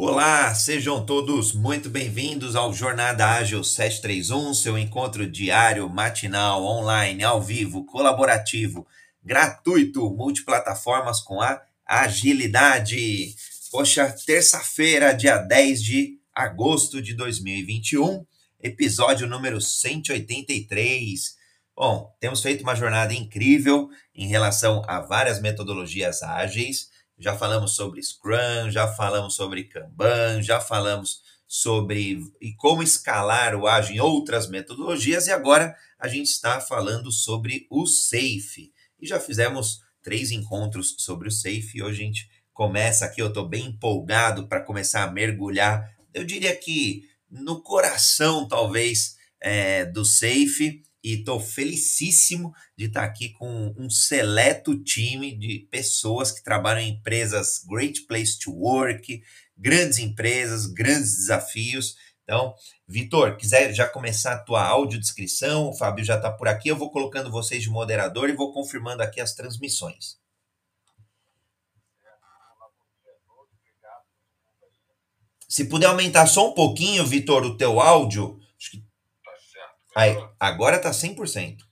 [0.00, 7.42] Olá, sejam todos muito bem-vindos ao Jornada Ágil 731, seu encontro diário, matinal, online, ao
[7.42, 8.86] vivo, colaborativo,
[9.24, 13.34] gratuito, multiplataformas com a agilidade.
[13.72, 18.24] Poxa, terça-feira, dia 10 de agosto de 2021,
[18.62, 21.36] episódio número 183.
[21.74, 26.88] Bom, temos feito uma jornada incrível em relação a várias metodologias ágeis
[27.18, 33.66] já falamos sobre Scrum, já falamos sobre Kanban, já falamos sobre e como escalar o
[33.66, 35.26] ágil em outras metodologias.
[35.26, 38.72] E agora a gente está falando sobre o SAFe.
[39.00, 41.78] E já fizemos três encontros sobre o SAFe.
[41.78, 46.24] E hoje a gente começa aqui, eu estou bem empolgado para começar a mergulhar, eu
[46.24, 53.74] diria que no coração talvez é, do SAFe e estou felicíssimo de estar aqui com
[53.78, 59.22] um seleto time de pessoas que trabalham em empresas Great Place to Work,
[59.56, 61.96] grandes empresas, grandes desafios.
[62.22, 62.54] Então,
[62.86, 66.90] Vitor, quiser já começar a tua audiodescrição, o Fábio já está por aqui, eu vou
[66.90, 70.18] colocando vocês de moderador e vou confirmando aqui as transmissões.
[75.48, 78.37] Se puder aumentar só um pouquinho, Vitor, o teu áudio,
[79.98, 81.66] Aí, agora tá 100%.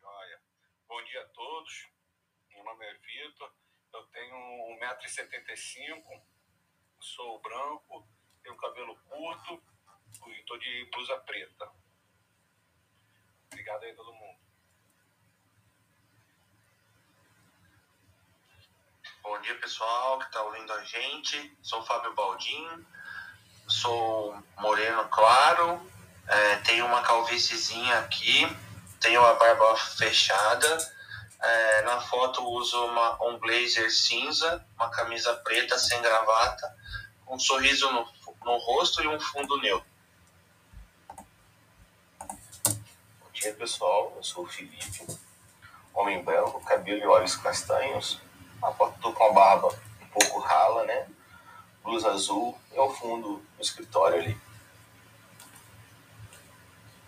[0.00, 0.40] Olha,
[0.86, 1.88] bom dia a todos.
[2.50, 3.52] Meu nome é Vitor.
[3.92, 4.36] Eu tenho
[4.78, 6.22] 1,75m,
[7.00, 8.06] sou branco,
[8.44, 9.60] tenho cabelo curto
[10.28, 11.68] e tô de blusa preta.
[13.48, 14.38] Obrigado aí todo mundo.
[19.20, 21.58] Bom dia pessoal que está ouvindo a gente.
[21.60, 22.86] Sou Fábio Baldin,
[23.66, 25.92] sou moreno claro,
[26.26, 28.46] é, tenho uma calvíciezinha aqui,
[29.00, 30.94] tenho a barba fechada.
[31.40, 36.74] É, na foto uso uma, um blazer cinza, uma camisa preta sem gravata,
[37.28, 38.08] um sorriso no,
[38.44, 39.86] no rosto e um fundo neutro.
[42.26, 45.06] Bom dia pessoal, eu sou o Felipe,
[45.92, 48.18] homem branco, cabelo e olhos castanhos.
[48.62, 49.68] A foto tô com a barba
[50.00, 51.06] um pouco rala, né?
[51.82, 54.40] Blusa azul e ao fundo do escritório ali.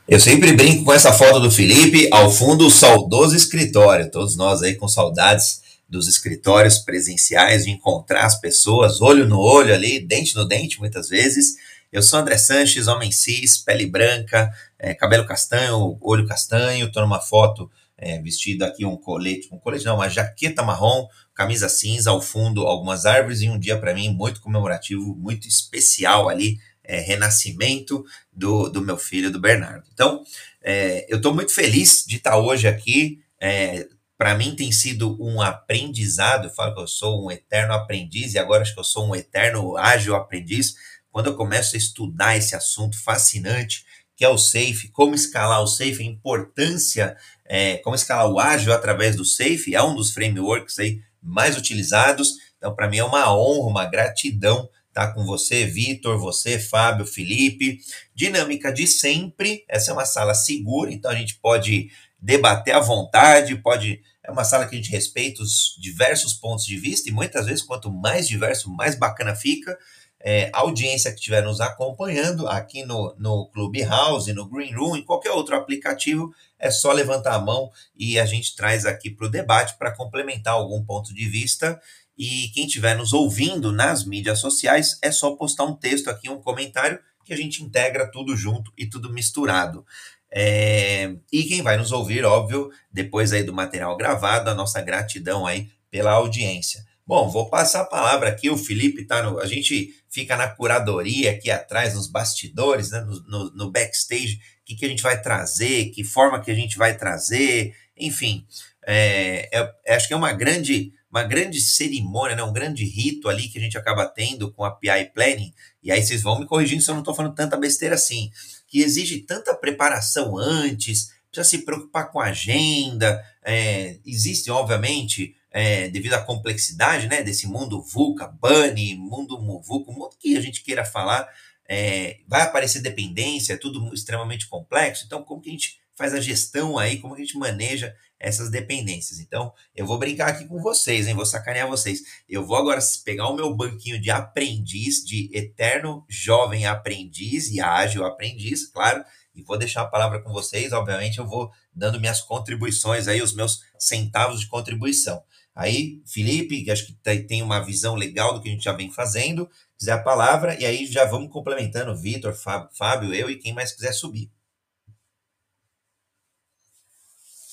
[0.08, 4.08] Eu sempre brinco com essa foto do Felipe, ao fundo o saudoso escritório.
[4.08, 9.74] Todos nós aí com saudades dos escritórios presenciais, de encontrar as pessoas olho no olho
[9.74, 11.56] ali, dente no dente muitas vezes.
[11.92, 16.86] Eu sou André Sanches, homem cis, pele branca, é, cabelo castanho, olho castanho.
[16.86, 17.68] Estou numa foto
[17.98, 22.64] é, vestido aqui um colete, um colete não, uma jaqueta marrom, camisa cinza, ao fundo
[22.64, 28.68] algumas árvores e um dia para mim muito comemorativo, muito especial ali é, renascimento do,
[28.68, 29.84] do meu filho, do Bernardo.
[29.92, 30.22] Então,
[30.62, 33.20] é, eu estou muito feliz de estar hoje aqui.
[33.40, 33.86] É,
[34.18, 38.38] Para mim tem sido um aprendizado, eu falo que eu sou um eterno aprendiz e
[38.38, 40.74] agora acho que eu sou um eterno ágil aprendiz.
[41.10, 43.84] Quando eu começo a estudar esse assunto fascinante,
[44.16, 48.72] que é o SAFE, como escalar o SAFE, a importância, é, como escalar o ágil
[48.72, 52.34] através do SAFE, é um dos frameworks aí mais utilizados.
[52.56, 57.80] Então, para mim é uma honra, uma gratidão tá com você, Vitor, você, Fábio, Felipe.
[58.14, 59.62] Dinâmica de sempre.
[59.68, 64.00] Essa é uma sala segura, então a gente pode debater à vontade, pode.
[64.24, 67.62] É uma sala que a gente respeita os diversos pontos de vista, e muitas vezes,
[67.62, 69.76] quanto mais diverso, mais bacana fica.
[70.18, 75.04] É, a audiência que estiver nos acompanhando aqui no, no Clubhouse, no Green Room, em
[75.04, 79.30] qualquer outro aplicativo, é só levantar a mão e a gente traz aqui para o
[79.30, 81.78] debate para complementar algum ponto de vista
[82.16, 86.40] e quem estiver nos ouvindo nas mídias sociais, é só postar um texto aqui, um
[86.40, 89.84] comentário, que a gente integra tudo junto e tudo misturado.
[90.30, 91.14] É...
[91.32, 95.68] E quem vai nos ouvir, óbvio, depois aí do material gravado, a nossa gratidão aí
[95.90, 96.84] pela audiência.
[97.06, 99.38] Bom, vou passar a palavra aqui, o Felipe tá no.
[99.38, 104.64] A gente fica na curadoria aqui atrás, nos bastidores, né, no, no, no backstage, o
[104.64, 108.44] que, que a gente vai trazer, que forma que a gente vai trazer, enfim.
[108.84, 113.48] É, é, acho que é uma grande uma grande cerimônia, né, um grande rito ali
[113.48, 116.82] que a gente acaba tendo com a PI Planning, e aí vocês vão me corrigindo
[116.82, 118.30] se eu não estou falando tanta besteira assim,
[118.66, 125.88] que exige tanta preparação antes, precisa se preocupar com a agenda, é, existe, obviamente, é,
[125.88, 130.62] devido à complexidade né, desse mundo VUCA, BUNNY, mundo VUCA, o mundo que a gente
[130.62, 131.28] queira falar,
[131.68, 136.20] é, vai aparecer dependência, é tudo extremamente complexo, então como que a gente faz a
[136.20, 139.20] gestão aí, como que a gente maneja essas dependências.
[139.20, 141.14] Então, eu vou brincar aqui com vocês, hein?
[141.14, 142.00] Vou sacanear vocês.
[142.28, 148.04] Eu vou agora pegar o meu banquinho de aprendiz, de eterno jovem aprendiz e ágil
[148.04, 149.04] aprendiz, claro,
[149.34, 150.72] e vou deixar a palavra com vocês.
[150.72, 155.22] Obviamente, eu vou dando minhas contribuições aí, os meus centavos de contribuição.
[155.54, 156.94] Aí, Felipe, que acho que
[157.26, 159.48] tem uma visão legal do que a gente já vem fazendo,
[159.78, 163.92] quiser a palavra, e aí já vamos complementando, Vitor, Fábio, eu e quem mais quiser
[163.92, 164.30] subir.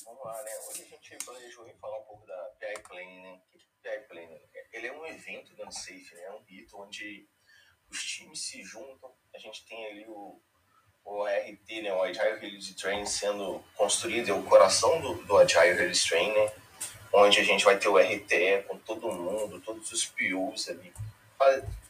[0.04, 0.50] Vamos lá, né?
[0.68, 3.40] Hoje a gente planejou falar um pouco da PI Planning, né?
[3.82, 4.40] PI Planning,
[4.74, 5.06] ele é um
[6.14, 6.22] né?
[6.22, 7.26] É um rito onde
[7.90, 10.40] os times se juntam, a gente tem ali o
[11.04, 15.74] o ART, né, o Agile Release Train, sendo construído, é o coração do, do Agile
[15.74, 16.52] Release Train, né,
[17.12, 20.92] onde a gente vai ter o RTE com todo mundo, todos os POs ali,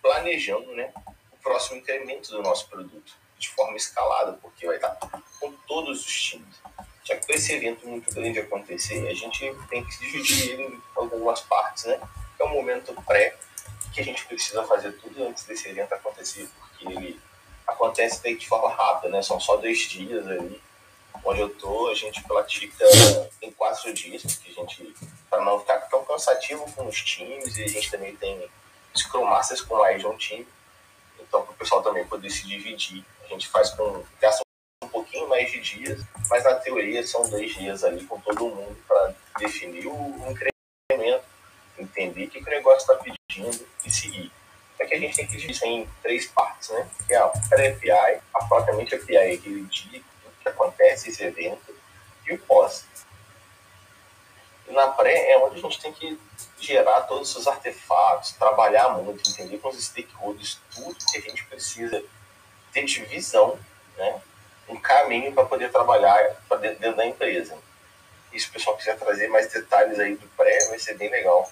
[0.03, 0.93] planejando né,
[1.33, 4.97] o próximo incremento do nosso produto de forma escalada, porque vai estar
[5.41, 6.57] com todos os times.
[7.05, 11.85] Já que esse evento muito grande acontecer, a gente tem que dividir em algumas partes,
[11.85, 12.01] né?
[12.39, 13.37] É um momento pré
[13.95, 17.21] que a gente precisa fazer tudo antes desse evento acontecer, porque ele
[17.67, 19.23] acontece de forma rápida, né?
[19.23, 20.61] São só dois dias ali.
[21.25, 22.85] Onde eu tô, a gente pratica
[23.41, 24.95] em quatro dias, porque a gente,
[25.31, 28.51] para não ficar tão cansativo com os times, e a gente também tem
[28.95, 30.47] Scrum Masters com mais de um time.
[31.21, 34.05] Então, para o pessoal também poder se dividir, a gente faz com.
[34.21, 34.43] gasta
[34.83, 38.77] um pouquinho mais de dias, mas na teoria são dois dias ali com todo mundo
[38.87, 41.25] para definir o incremento,
[41.79, 43.24] entender o que o negócio está pedindo
[43.85, 44.33] e seguir
[44.79, 46.89] é que a gente tem que dividir em três partes, né?
[47.07, 50.03] Que é a pré-PI, a propriamente a PI, aquele dia
[50.43, 51.75] que acontece esse evento,
[52.27, 52.85] e o pós.
[54.69, 56.19] E na pré é onde a gente tem que
[56.59, 62.03] gerar todos os artefatos, trabalhar muito, entender com os stakeholders tudo que a gente precisa
[62.73, 63.59] ter de visão,
[63.97, 64.21] né?
[64.69, 67.57] um caminho para poder trabalhar dentro da empresa.
[68.33, 71.51] E se o pessoal quiser trazer mais detalhes aí do pré, vai ser bem legal.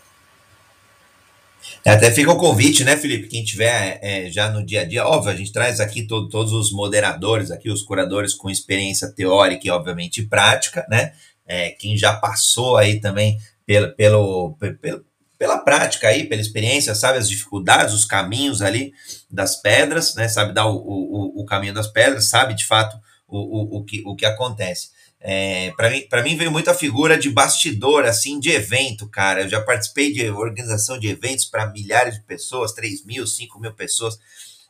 [1.86, 3.28] Até fica o convite, né, Felipe?
[3.28, 6.52] Quem tiver é, já no dia a dia, óbvio, a gente traz aqui todo, todos
[6.52, 11.12] os moderadores, aqui os curadores com experiência teórica e, obviamente, prática, né?
[11.46, 15.04] É, quem já passou aí também pelo, pelo, pelo,
[15.38, 18.92] pela prática aí, pela experiência, sabe as dificuldades, os caminhos ali
[19.30, 20.28] das pedras, né?
[20.28, 24.02] Sabe dar o, o, o caminho das pedras, sabe de fato o, o, o, que,
[24.06, 24.90] o que acontece.
[25.24, 29.42] É, para mim, mim veio muita figura de bastidor, assim, de evento, cara.
[29.42, 33.72] Eu já participei de organização de eventos para milhares de pessoas, 3 mil, 5 mil
[33.72, 34.18] pessoas.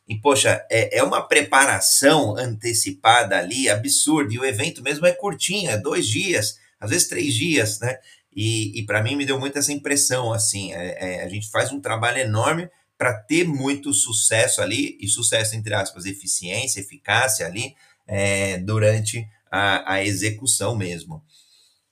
[0.07, 4.35] E, poxa, é, é uma preparação antecipada ali absurda.
[4.35, 7.97] E o evento mesmo é curtinho, é dois dias, às vezes três dias, né?
[8.35, 10.75] E, e para mim me deu muito essa impressão, assim.
[10.75, 12.69] É, é, a gente faz um trabalho enorme
[12.99, 17.75] para ter muito sucesso ali, e sucesso entre aspas, eficiência, eficácia ali,
[18.07, 21.23] é, durante a, a execução mesmo.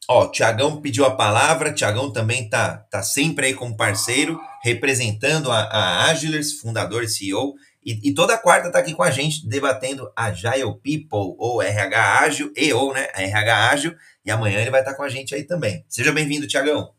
[0.09, 5.61] Ó, Tiagão pediu a palavra, Tiagão também tá, tá sempre aí como parceiro, representando a,
[5.65, 7.55] a Agilers, fundador e CEO,
[7.85, 12.53] e, e, toda quarta tá aqui com a gente, debatendo Agile People, ou RH Ágil,
[12.55, 15.45] e ou, né, RH Ágil, e amanhã ele vai estar tá com a gente aí
[15.45, 15.85] também.
[15.89, 16.95] Seja bem-vindo, Tiagão.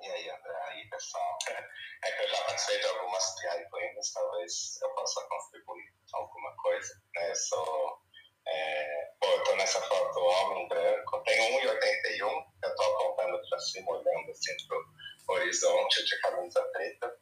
[0.00, 1.38] E aí, André, aí, pessoal.
[2.04, 2.88] É que eu já participei de
[4.12, 7.97] talvez eu possa contribuir alguma coisa, né, eu sou é,
[9.68, 16.04] nessa foto homem branco, tenho 1,81, eu tô apontando para cima, olhando assim pro horizonte
[16.06, 17.12] de camisa preta.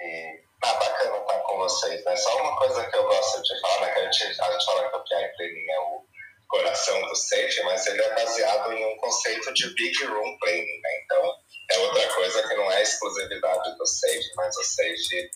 [0.00, 2.16] E ah, bacana estar com vocês, né?
[2.16, 3.92] Só uma coisa que eu gosto de falar, né?
[3.92, 6.06] Que a gente, a gente fala que o PI Planning é o
[6.48, 11.00] coração do Sage, mas ele é baseado em um conceito de Big Room Planning, né?
[11.04, 11.34] Então,
[11.70, 15.30] é outra coisa que não é exclusividade do Sage, mas o Sage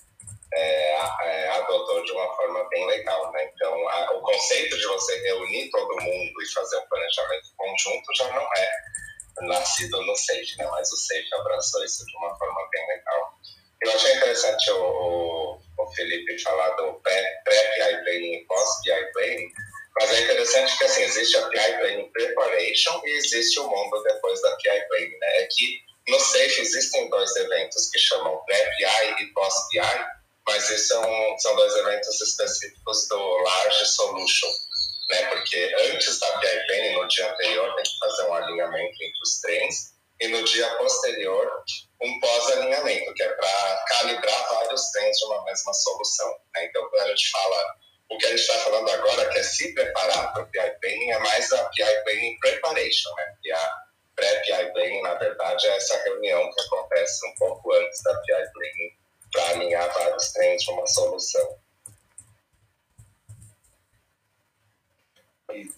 [0.53, 3.33] é, é, adotou de uma forma bem legal.
[3.33, 3.51] Né?
[3.55, 8.33] Então, a, o conceito de você reunir todo mundo e fazer um planejamento conjunto já
[8.33, 8.71] não é
[9.43, 10.67] nascido no Sage, né?
[10.71, 13.35] mas o Sage abraçou isso de uma forma bem legal.
[13.83, 19.53] Eu achei interessante o, o Felipe falar do pré-PI Planning e pós-PI Planning,
[19.97, 24.41] mas é interessante que assim, existe a PI Planning Preparation e existe o mundo depois
[24.41, 25.19] da PI Planning.
[25.19, 25.43] Né?
[25.43, 30.07] É que no Safe existem dois eventos que chamam pré-PI e pós-PI,
[30.47, 34.51] mas esses são, são dois eventos específicos do Large Solution,
[35.11, 35.27] né?
[35.27, 39.95] Porque antes da PIPN, no dia anterior, tem que fazer um alinhamento entre os trens,
[40.21, 41.51] e no dia posterior,
[42.01, 46.31] um pós-alinhamento, que é para calibrar vários trens de uma mesma solução.
[46.55, 46.67] Né?
[46.67, 47.75] Então, quando a gente fala,
[48.11, 51.19] o que a gente está falando agora, que é se preparar para o PI é
[51.19, 53.35] mais a PI Preparation, né?
[53.45, 53.71] E a
[54.15, 58.53] pré-PI na verdade, é essa reunião que acontece um pouco antes da PI
[59.35, 61.59] para alinhar vários trens para uma solução.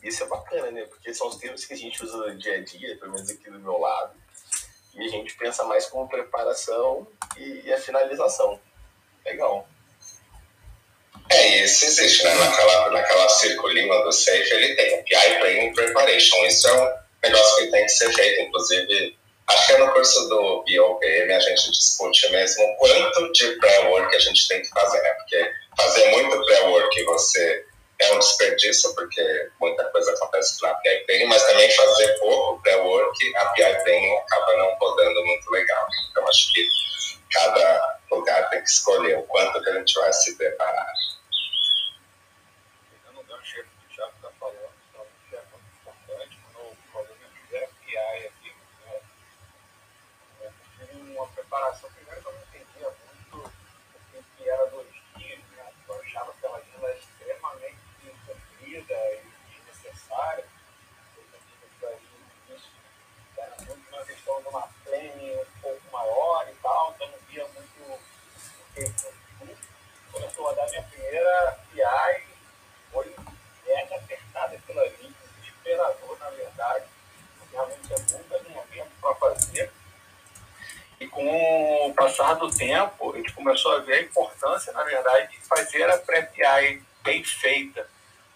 [0.03, 0.85] Isso é bacana, né?
[0.85, 3.51] Porque são os termos que a gente usa no dia a dia, pelo menos aqui
[3.51, 4.15] do meu lado.
[4.95, 8.61] E a gente pensa mais como preparação e a finalização.
[9.25, 9.69] Legal.
[11.29, 12.35] É, isso existe, né?
[12.35, 16.47] Naquela, naquela circulina do SAFE, ele tem o PI Planning Preparation.
[16.47, 20.29] Isso é um negócio que tem que ser feito, inclusive Acho que é no curso
[20.29, 25.11] do BOPM a gente discute mesmo quanto de pré-work a gente tem que fazer, né?
[25.15, 27.65] Porque fazer muito pré-work você
[27.99, 33.37] é um desperdício, porque muita coisa acontece na PI Planning, mas também fazer pouco pré-work,
[33.37, 35.87] a PI Planning acaba não rodando muito legal.
[36.11, 36.69] Então acho que
[37.33, 40.93] cada lugar tem que escolher o quanto que a gente vai se preparar.
[51.57, 52.95] Primeiro eu não entendia
[53.33, 53.51] muito
[54.15, 54.87] o que era dois
[55.17, 55.73] dias, né?
[55.89, 57.79] eu achava aquela vila extremamente
[58.27, 60.45] comprida e desnecessária.
[61.17, 61.99] Eu entendia
[62.47, 62.71] que isso
[63.39, 67.49] era muito uma questão de uma plane um pouco maior e tal, então não via
[67.49, 67.99] muito o
[68.75, 68.93] que
[70.13, 72.29] Quando eu fui rodar minha primeira viagem,
[72.93, 73.17] foi
[73.67, 76.85] mega apertada aquilo ali, desesperador, na verdade.
[77.51, 79.76] Realmente é muito alinhamento para fazer.
[81.07, 85.31] E com o passar do tempo, a gente começou a ver a importância, na verdade,
[85.31, 87.89] de fazer a pré-PI bem feita.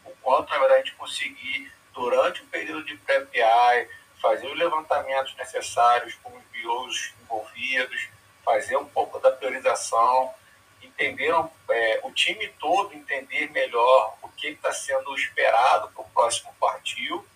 [0.04, 3.88] O quanto, na verdade, a gente conseguir, durante o período de pré-PI,
[4.22, 8.08] fazer os levantamentos necessários com os bios envolvidos,
[8.44, 10.32] fazer um pouco da priorização,
[10.80, 11.34] entender
[11.70, 17.26] é, o time todo entender melhor o que está sendo esperado para o próximo quartil,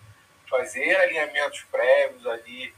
[0.49, 2.73] fazer alinhamentos prévios ali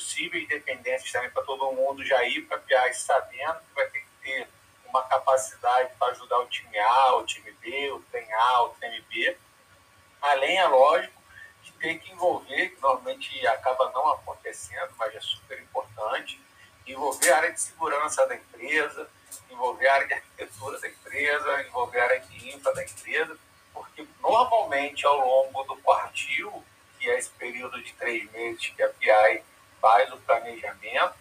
[0.00, 4.00] possíveis dependências também para todo mundo já ir para a PI sabendo que vai ter
[4.00, 4.48] que ter
[4.86, 9.02] uma capacidade para ajudar o time A, o time B, o trem A, o trem
[9.02, 9.36] B.
[10.22, 11.22] Além, é lógico,
[11.62, 16.40] de ter que envolver, que normalmente acaba não acontecendo, mas é super importante,
[16.86, 19.08] envolver a área de segurança da empresa,
[19.50, 23.38] envolver a área de arquitetura da empresa, envolver a área de infra da empresa,
[23.72, 26.64] porque normalmente ao longo do quartil,
[26.98, 29.44] que é esse período de três meses que a PI
[29.80, 31.14] faz o planejamento,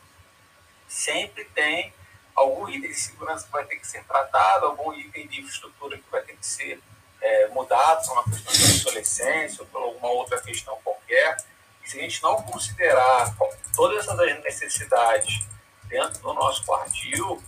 [0.87, 1.93] sempre tem
[2.35, 6.09] algum item de segurança que vai ter que ser tratado, algum item de infraestrutura que
[6.09, 6.81] vai ter que ser
[7.21, 11.37] é, mudado por uma questão de obsolescência ou por alguma outra questão qualquer.
[11.83, 13.35] E se a gente não considerar
[13.75, 15.45] todas essas necessidades
[15.85, 17.43] dentro do nosso quartil,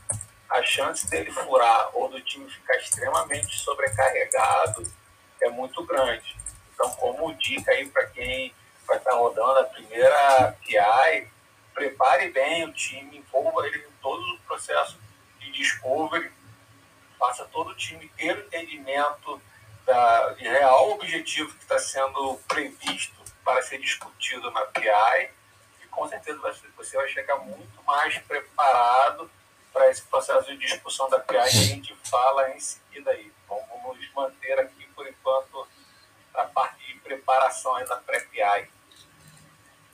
[0.49, 4.83] a chance dele furar ou do time ficar extremamente sobrecarregado
[5.41, 6.35] é muito grande.
[6.73, 8.53] Então, como dica aí para quem
[8.91, 11.27] vai estar rodando a primeira PI,
[11.73, 14.99] prepare bem o time, envolva ele em todo o processo
[15.39, 16.29] de discovery,
[17.17, 19.41] faça todo o time ter o entendimento
[19.85, 25.29] da, de real objetivo que está sendo previsto para ser discutido na PI,
[25.81, 26.37] e com certeza
[26.75, 29.31] você vai chegar muito mais preparado
[29.71, 33.31] para esse processo de discussão da PI que a gente fala em seguida aí.
[33.47, 35.65] Vamos nos manter aqui, por enquanto,
[36.33, 38.80] a parte de preparação da pré-PI.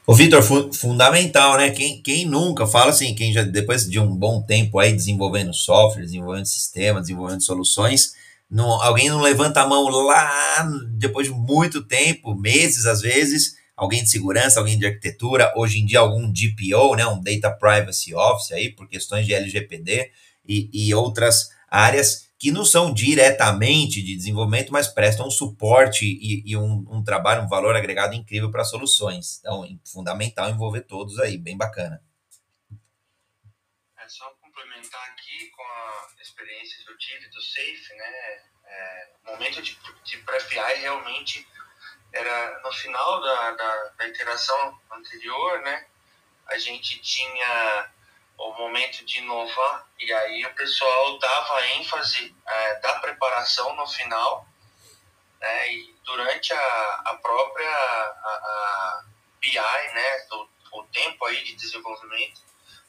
[0.10, 1.70] O Vitor, fu fundamental, né?
[1.70, 6.04] Quem, quem nunca fala assim, quem já depois de um bom tempo aí desenvolvendo software,
[6.04, 8.14] desenvolvendo sistemas, desenvolvendo soluções,
[8.50, 14.02] não, alguém não levanta a mão lá depois de muito tempo, meses às vezes, alguém
[14.02, 17.06] de segurança, alguém de arquitetura, hoje em dia algum DPO, né?
[17.06, 20.10] Um Data Privacy Office aí, por questões de LGPD
[20.48, 26.44] e, e outras áreas que não são diretamente de desenvolvimento, mas prestam um suporte e,
[26.46, 29.39] e um, um, trabalho, um valor agregado incrível para soluções.
[29.39, 32.01] Então, é fundamental envolver todos aí, bem bacana.
[33.98, 38.41] É só complementar aqui com a experiência que eu tive do Safe, né?
[38.65, 41.48] É, o momento de, de pré-PI realmente
[42.13, 45.88] era no final da, da, da interação anterior, né?
[46.48, 47.91] A gente tinha
[48.38, 54.48] o momento de inovar, e aí o pessoal dava ênfase é, da preparação no final,
[55.39, 59.06] né, e durante a, a própria a, a
[59.41, 62.41] PI, né, do, o tempo aí de desenvolvimento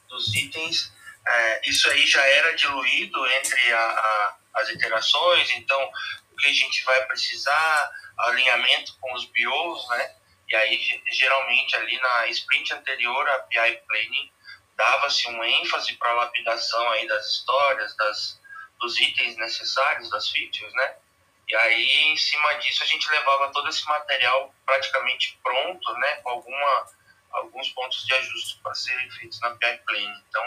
[0.07, 0.93] dos itens,
[1.27, 5.91] é, isso aí já era diluído entre a, a, as iterações, então
[6.31, 10.15] o que a gente vai precisar, alinhamento com os BIOS, né,
[10.47, 14.31] e aí geralmente ali na sprint anterior a PI Planning
[14.79, 18.39] dava-se um ênfase para a lapidação aí das histórias, das,
[18.79, 20.95] dos itens necessários, das features, né?
[21.49, 26.15] E aí, em cima disso, a gente levava todo esse material praticamente pronto, né?
[26.23, 26.85] Com alguma,
[27.31, 30.23] alguns pontos de ajuste para serem feitos na PI Plane.
[30.29, 30.43] Então,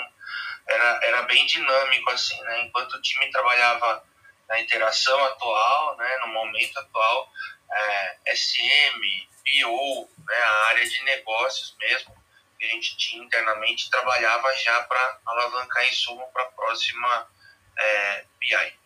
[0.67, 2.63] era, era bem dinâmico, assim, né?
[2.63, 4.03] Enquanto o time trabalhava
[4.49, 6.17] na interação atual, né?
[6.23, 7.31] No momento atual,
[7.71, 10.37] é, SM, PO, né?
[10.43, 12.22] A área de negócios mesmo,
[12.63, 17.29] que a gente tinha internamente trabalhava já para alavancar insumo para a próxima
[17.77, 18.79] é, BI.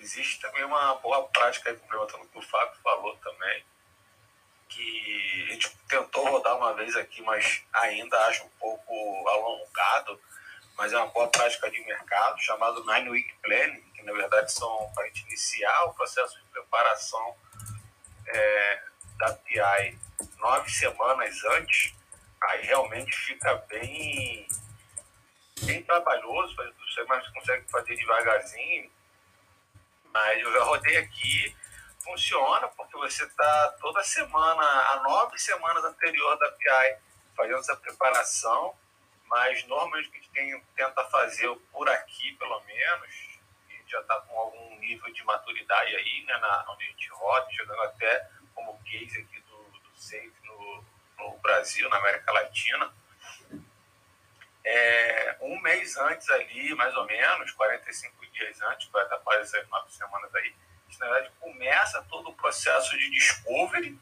[0.00, 3.64] Existe também uma boa prática, complementando o que o Fábio falou também,
[4.68, 8.92] que a gente tentou rodar uma vez aqui, mas ainda acho um pouco
[9.26, 10.20] alongado,
[10.76, 14.92] mas é uma boa prática de mercado, chamado Nine Week Planning, que na verdade são
[14.94, 17.34] para a gente iniciar o processo de preparação
[18.26, 18.82] é,
[19.16, 20.04] da PI
[20.44, 21.94] nove semanas antes,
[22.42, 24.46] aí realmente fica bem,
[25.62, 28.90] bem trabalhoso, você mais consegue fazer devagarzinho,
[30.12, 31.56] mas eu já rodei aqui
[32.02, 36.98] funciona porque você está toda semana, a nove semanas anterior da PI,
[37.34, 38.76] fazendo essa preparação,
[39.26, 43.38] mas normalmente a gente tem, tenta fazer por aqui, pelo menos,
[43.86, 47.80] já está com algum nível de maturidade aí, né, na, onde a gente roda, chegando
[47.82, 49.43] até como case aqui
[50.44, 50.84] no,
[51.18, 52.92] no Brasil, na América Latina.
[54.64, 59.68] É, um mês antes ali, mais ou menos, 45 dias antes, vai estar quase essas
[59.68, 60.54] nove semanas aí,
[60.98, 63.98] na verdade, começa todo o processo de discovery,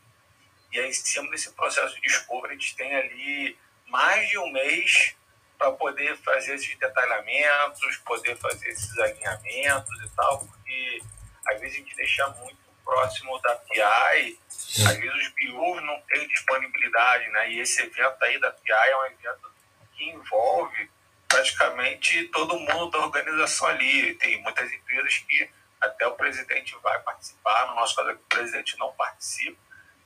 [0.70, 4.50] e aí, em cima desse processo de discovery, a gente tem ali mais de um
[4.50, 5.14] mês
[5.58, 11.02] para poder fazer esses detalhamentos, poder fazer esses alinhamentos e tal, porque
[11.46, 14.38] às vezes a gente deixa muito próximo da PI,
[14.86, 17.50] às vezes os BIOs não têm disponibilidade, né?
[17.52, 19.52] E esse evento aí da PI é um evento
[19.94, 20.90] que envolve
[21.28, 24.14] praticamente todo mundo da organização ali.
[24.14, 27.68] Tem muitas empresas que até o presidente vai participar.
[27.68, 29.58] No nosso caso, o presidente não participa,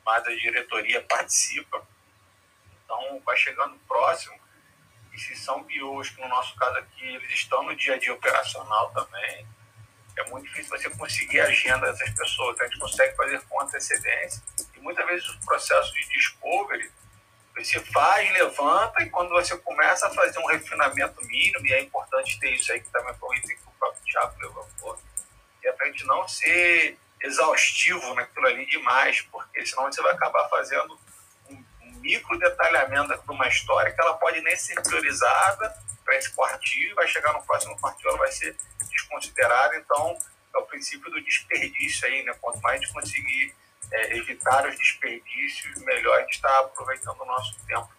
[0.05, 1.87] mas a diretoria participa.
[2.85, 4.39] Então, vai chegando próximo.
[5.13, 8.15] E se são bios, que no nosso caso aqui, eles estão no dia a dia
[8.15, 9.47] operacional também,
[10.17, 12.61] é muito difícil você conseguir a agenda dessas pessoas.
[12.61, 14.43] A gente consegue fazer com antecedência.
[14.75, 16.91] E muitas vezes o processo de discovery,
[17.55, 22.39] você faz, levanta, e quando você começa a fazer um refinamento mínimo, e é importante
[22.39, 24.99] ter isso aí, que também foi um item que o próprio Thiago levantou,
[25.65, 30.49] é para a gente não ser exaustivo naquilo ali demais, porque senão você vai acabar
[30.49, 30.99] fazendo
[32.07, 37.09] micro detalhamento de uma história que ela pode nem ser priorizada para esse quartil, vai
[37.09, 38.57] chegar no próximo quartil, ela vai ser
[38.89, 39.77] desconsiderada.
[39.77, 40.17] Então,
[40.55, 42.33] é o princípio do desperdício aí, né?
[42.41, 43.55] Quanto mais a gente conseguir
[43.91, 47.91] é, evitar os desperdícios, melhor a gente está aproveitando o nosso tempo.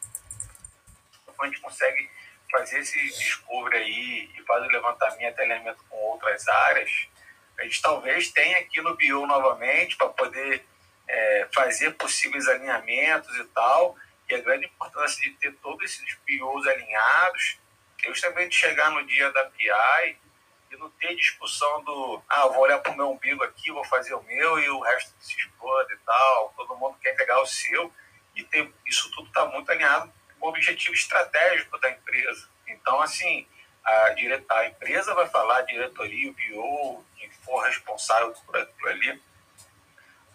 [1.25, 2.09] Quando a gente consegue
[2.49, 7.07] fazer esse descobre aí e fazer o levantamento e alinhamento com outras áreas,
[7.59, 10.65] a gente talvez tenha aqui no Bio novamente para poder
[11.07, 13.95] é, fazer possíveis alinhamentos e tal.
[14.29, 17.59] E a grande importância de ter todos esses BIOs alinhados,
[18.03, 20.17] é justamente chegar no dia da PI
[20.69, 24.13] e não ter discussão do, ah, vou olhar para o meu umbigo aqui, vou fazer
[24.13, 26.53] o meu e o resto se exploda e tal.
[26.57, 27.91] Todo mundo quer pegar o seu.
[28.35, 32.47] E ter, isso tudo está muito alinhado com o objetivo estratégico da empresa.
[32.67, 33.47] Então, assim,
[33.83, 37.05] a, dire, a empresa vai falar, a diretoria, o BIO,
[37.47, 39.21] for responsável por aquilo ali,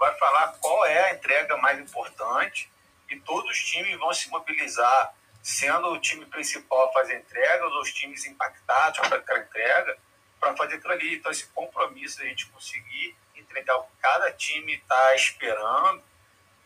[0.03, 2.69] vai falar qual é a entrega mais importante
[3.09, 7.81] e todos os times vão se mobilizar, sendo o time principal a fazer entrega, ou
[7.81, 9.97] os times impactados com aquela entrega,
[10.41, 11.15] para fazer aquilo ali.
[11.15, 16.03] Então, esse compromisso de a gente conseguir entregar o que cada time está esperando,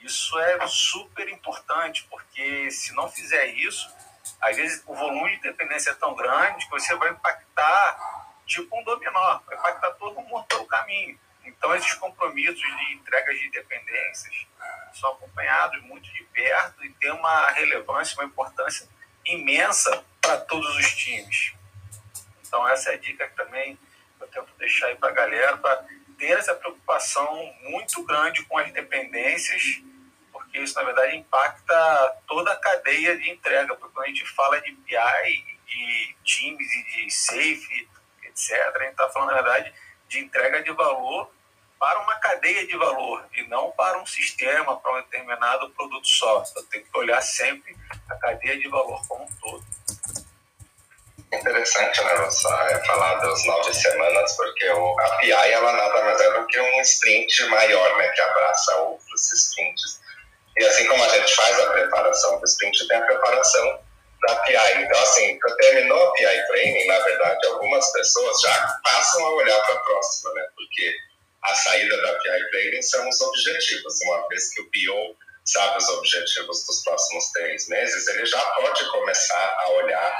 [0.00, 3.94] isso é super importante, porque se não fizer isso,
[4.40, 8.82] às vezes o volume de dependência é tão grande que você vai impactar tipo um
[8.82, 11.18] dominó, vai impactar todo mundo pelo caminho.
[11.46, 14.46] Então, esses compromissos de entregas de dependências
[14.92, 18.88] são acompanhados muito de perto e têm uma relevância, uma importância
[19.24, 21.54] imensa para todos os times.
[22.46, 23.78] Então, essa é a dica que também
[24.20, 25.84] eu tento deixar aí para a galera, para
[26.18, 29.82] ter essa preocupação muito grande com as dependências,
[30.32, 33.74] porque isso, na verdade, impacta toda a cadeia de entrega.
[33.76, 37.88] Porque quando a gente fala de BI, de times e de safe,
[38.22, 38.74] etc.
[38.74, 39.72] A gente está falando, na verdade,
[40.08, 41.30] de entrega de valor
[41.78, 46.44] para uma cadeia de valor e não para um sistema, para um determinado produto só.
[46.50, 47.76] Então, tem que olhar sempre
[48.08, 49.64] a cadeia de valor como um todo.
[51.32, 52.48] Interessante, né, você
[52.86, 56.80] falar das nove semanas, porque o, a PI ela nada mais é do que um
[56.80, 60.00] sprint maior, né, que abraça outros sprints.
[60.56, 63.80] E assim como a gente faz a preparação do sprint, tem a preparação
[64.26, 64.82] da PI.
[64.82, 69.74] Então, assim, terminou a PI Training, na verdade, algumas pessoas já passam a olhar para
[69.74, 70.46] a próxima, né?
[70.54, 70.96] Porque
[71.44, 73.94] a saída da PI Training são os objetivos.
[74.04, 78.90] Uma vez que o PO sabe os objetivos dos próximos três meses, ele já pode
[78.90, 80.18] começar a olhar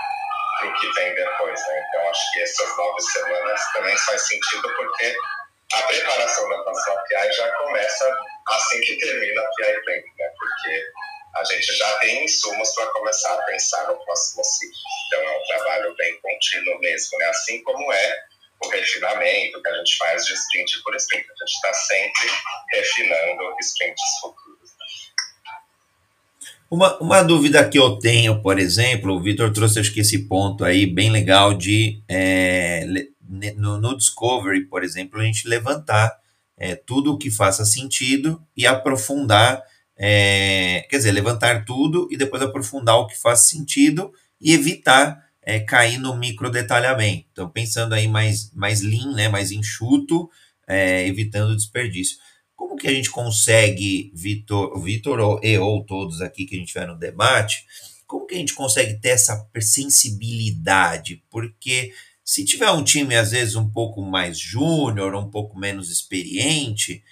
[0.59, 1.85] para o que vem depois, né?
[1.88, 5.16] Então, acho que essas nove semanas também faz sentido porque
[5.74, 8.16] a preparação da próxima PI já começa
[8.48, 10.31] assim que termina a PI Training, né?
[10.38, 10.85] Porque
[11.37, 14.79] a gente já tem insumos para começar a pensar no próximo ciclo.
[15.07, 17.26] Então é um trabalho bem contínuo mesmo, né?
[17.26, 18.18] assim como é
[18.62, 21.25] o refinamento que a gente faz de sprint por sprint.
[21.25, 22.31] A gente está sempre
[22.73, 24.57] refinando sprints futuros.
[26.69, 30.64] Uma, uma dúvida que eu tenho, por exemplo, o Vitor trouxe acho que esse ponto
[30.64, 32.85] aí bem legal de é,
[33.57, 36.12] no, no, Discovery, por exemplo, a gente levantar
[36.57, 39.62] é, tudo o que faça sentido e aprofundar,
[39.97, 45.61] é, quer dizer, levantar tudo e depois aprofundar o que faz sentido e evitar é,
[45.61, 47.24] cair no micro detalhamento.
[47.30, 50.28] Então, pensando aí mais, mais lean, né, mais enxuto,
[50.66, 52.18] é, evitando desperdício.
[52.56, 56.74] Como que a gente consegue, Vitor, Vitor ou, e ou todos aqui que a gente
[56.74, 57.64] vai no debate,
[58.09, 61.22] como que a gente consegue ter essa sensibilidade?
[61.30, 61.92] Porque
[62.24, 67.04] se tiver um time, às vezes, um pouco mais júnior, um pouco menos experiente,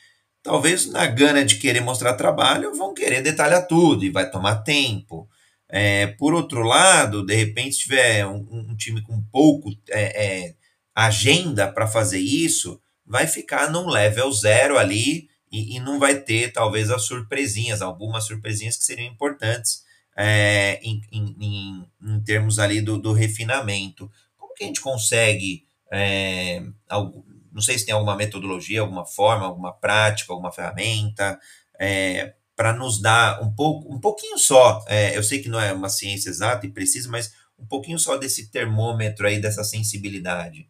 [0.43, 5.29] talvez na gana de querer mostrar trabalho, vão querer detalhar tudo e vai tomar tempo.
[5.69, 10.55] É, por outro lado, de repente, se tiver um, um time com pouco é, é,
[10.95, 16.53] agenda para fazer isso, vai ficar num level zero ali e, e não vai ter,
[16.53, 19.85] talvez, as surpresinhas, algumas surpresinhas que seriam importantes
[20.17, 24.11] é, em, em, em, termos ali do, do refinamento.
[24.37, 26.63] Como que a gente consegue, é,
[27.53, 31.39] não sei se tem alguma metodologia, alguma forma, alguma prática, alguma ferramenta,
[31.79, 35.73] é, para nos dar um pouco, um pouquinho só, é, eu sei que não é
[35.73, 40.69] uma ciência exata e precisa, mas um pouquinho só desse termômetro aí, dessa sensibilidade.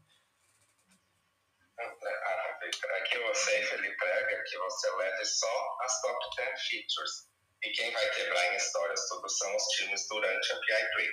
[4.75, 7.29] você leve só as top 10 features.
[7.63, 11.11] E quem vai quebrar em histórias tudo são os times durante a PI Play.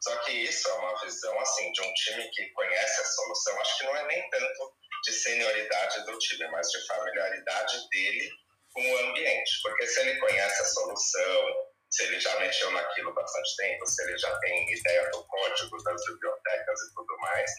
[0.00, 3.60] Só que isso é uma visão assim de um time que conhece a solução.
[3.60, 8.30] Acho que não é nem tanto de senioridade do time, mas de familiaridade dele
[8.78, 9.50] com o ambiente.
[9.62, 14.18] Porque se ele conhece a solução, se ele já mexeu naquilo bastante tempo, se ele
[14.18, 17.50] já tem ideia do código, das bibliotecas e tudo mais,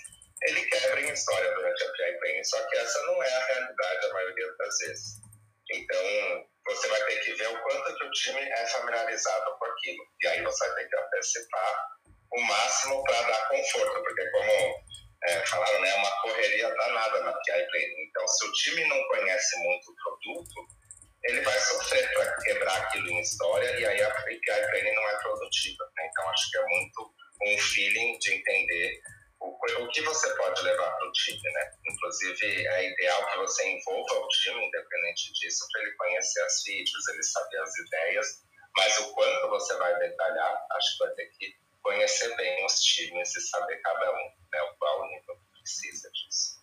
[0.44, 2.44] ele quebra em história durante a Play.
[2.46, 5.20] Só que essa não é a realidade a maioria das vezes.
[5.72, 10.04] Então, você vai ter que ver o quanto que o time é familiarizado com aquilo.
[10.22, 11.86] E aí você vai ter que antecipar
[12.32, 14.76] o máximo para dar conforto, porque como
[15.24, 18.08] é, falaram, né, é uma correria danada na Planning.
[18.08, 20.79] Então, se o time não conhece muito o produto,
[21.24, 25.92] ele vai sofrer para quebrar aquilo em história e aí a Planning não é produtiva.
[25.98, 26.08] Né?
[26.10, 27.14] Então, acho que é muito
[27.46, 29.02] um feeling de entender
[29.40, 31.72] o, o que você pode levar para o time, né?
[31.86, 37.08] Inclusive, é ideal que você envolva o time, independente disso, para ele conhecer as features,
[37.08, 38.28] ele saber as ideias,
[38.76, 43.36] mas o quanto você vai detalhar, acho que vai ter que conhecer bem os times
[43.36, 44.62] e saber cada um, né?
[44.62, 46.59] O qual nível precisa disso.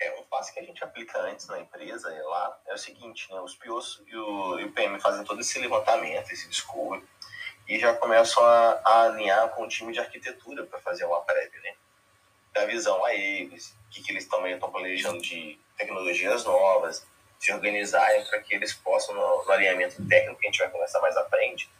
[0.00, 3.32] É, um passo que a gente aplica antes na empresa é lá é o seguinte,
[3.32, 3.40] né?
[3.40, 7.02] Os POs e o, e o PM fazem todo esse levantamento, esse discovery,
[7.66, 11.60] e já começam a, a alinhar com o time de arquitetura para fazer uma prévia,
[11.62, 11.74] né?
[12.52, 17.06] Dar visão a eles, o que, que eles também estão planejando de tecnologias novas,
[17.38, 21.00] se organizarem para que eles possam, no, no, alinhamento técnico que a gente vai conversar
[21.00, 21.70] mais à frente,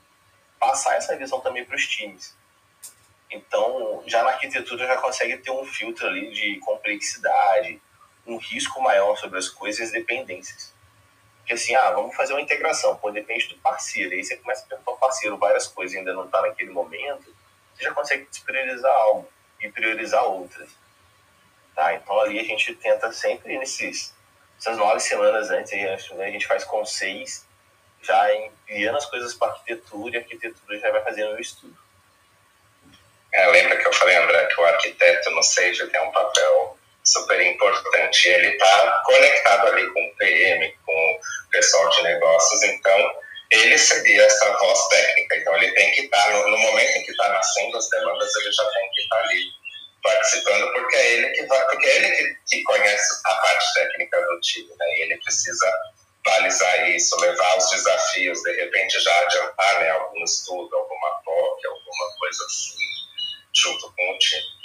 [0.59, 2.37] passar essa visão também para os times.
[3.31, 7.81] Então, já na arquitetura já consegue ter um filtro ali de complexidade,
[8.27, 10.75] um risco maior sobre as coisas e as dependências.
[11.39, 14.13] Porque assim, ah, vamos fazer uma integração, pô, depende do parceiro.
[14.13, 17.35] Aí você começa a perguntar ao parceiro várias coisas ainda não está naquele momento,
[17.75, 19.29] você já consegue despriorizar algo
[19.61, 20.69] e priorizar outras.
[21.75, 21.95] Tá?
[21.95, 24.15] Então ali a gente tenta sempre nesses
[24.59, 27.47] essas nove semanas antes, a gente faz com seis,
[28.03, 28.27] já
[28.69, 31.77] enviando as coisas para arquitetura e a arquitetura já vai fazendo o estudo.
[33.33, 36.76] É, lembra que eu falei, André, que o arquiteto no Sage tem um papel
[37.07, 38.29] super importante.
[38.29, 43.15] Ele está conectado ali com o PM, com o pessoal de negócios, então
[43.51, 45.37] ele seria essa voz técnica.
[45.37, 48.35] Então ele tem que estar, tá, no, no, momento em que está nascendo as demandas,
[48.37, 49.43] ele já tem que estar tá ali
[50.03, 54.21] participando, porque é ele que vai, porque é ele que, que conhece a parte técnica
[54.21, 54.87] do time, né?
[54.97, 55.73] E ele precisa
[56.25, 62.19] balizar isso, levar os desafios, de repente já adiantar né, algum estudo, alguma POC, alguma
[62.19, 62.77] coisa assim,
[63.55, 64.56] junto com o time.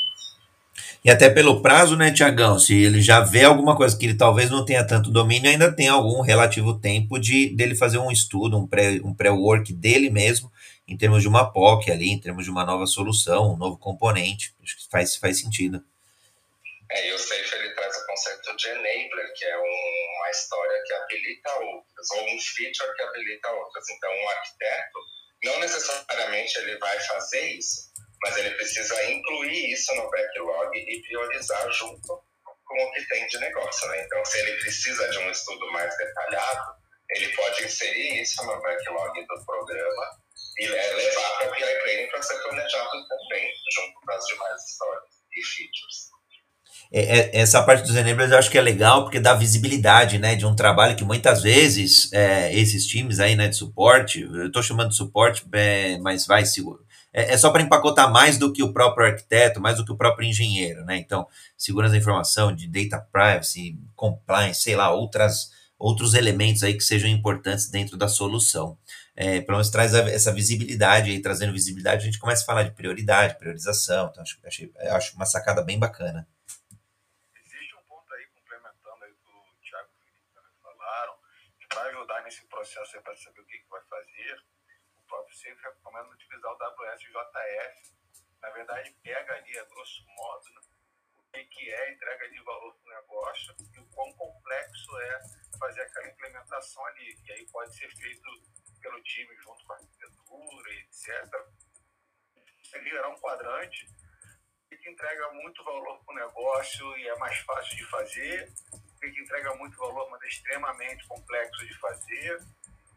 [1.03, 2.59] E até pelo prazo, né, Tiagão?
[2.59, 5.87] Se ele já vê alguma coisa que ele talvez não tenha tanto domínio, ainda tem
[5.87, 9.31] algum relativo tempo de dele fazer um estudo, um pré-work um pré
[9.81, 10.51] dele mesmo,
[10.87, 14.53] em termos de uma POC ali, em termos de uma nova solução, um novo componente.
[14.61, 15.83] Acho que faz, faz sentido.
[16.91, 20.83] É, e o Safe ele traz o conceito de enabler, que é um, uma história
[20.85, 23.89] que habilita outras, ou um feature que habilita outras.
[23.89, 24.99] Então, um arquiteto,
[25.45, 27.90] não necessariamente ele vai fazer isso,
[28.23, 32.07] mas ele precisa incluir isso no backlog e priorizar junto
[32.65, 33.87] com o que tem de negócio.
[33.89, 34.03] Né?
[34.05, 36.81] Então, se ele precisa de um estudo mais detalhado,
[37.11, 40.21] ele pode inserir isso no backlog do programa
[40.59, 45.03] e levar para o PI Planning para ser planejado também, junto com as demais histórias
[45.35, 46.11] e features.
[46.93, 50.35] É, é, essa parte dos enablers eu acho que é legal porque dá visibilidade, né,
[50.35, 54.61] de um trabalho que muitas vezes é, esses times aí, né, de suporte, eu estou
[54.61, 56.85] chamando de suporte, é, mas vai seguro.
[57.13, 59.97] É, é só para empacotar mais do que o próprio arquiteto, mais do que o
[59.97, 60.97] próprio engenheiro, né?
[60.97, 66.83] Então, segurança da informação, de data privacy, compliance, sei lá, outras, outros elementos aí que
[66.83, 68.77] sejam importantes dentro da solução.
[69.15, 72.71] É, pelo menos traz essa visibilidade aí, trazendo visibilidade, a gente começa a falar de
[72.71, 74.09] prioridade, priorização.
[74.11, 76.27] Então, acho, achei, acho uma sacada bem bacana.
[82.61, 84.37] processo para saber o que, que vai fazer,
[85.11, 87.93] próprio SAFE recomenda utilizar o WSJF.
[88.41, 90.61] Na verdade, pega ali, a grosso modo, né,
[91.27, 95.21] o que é entrega de valor para o negócio e o quão complexo é
[95.59, 97.17] fazer aquela implementação ali.
[97.25, 98.29] E aí pode ser feito
[98.81, 101.45] pelo time junto com a arquitetura, etc.
[102.73, 103.85] Ele gerar um quadrante
[104.69, 108.51] que entrega muito valor para o negócio e é mais fácil de fazer
[109.01, 112.39] que, que entrega muito valor, mas é extremamente complexo de fazer,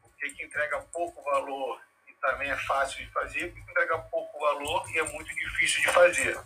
[0.03, 1.81] o que, entrega pouco valor
[2.25, 5.83] também é fácil de fazer, o que, que entrega pouco valor e é muito difícil
[5.83, 6.41] de fazer.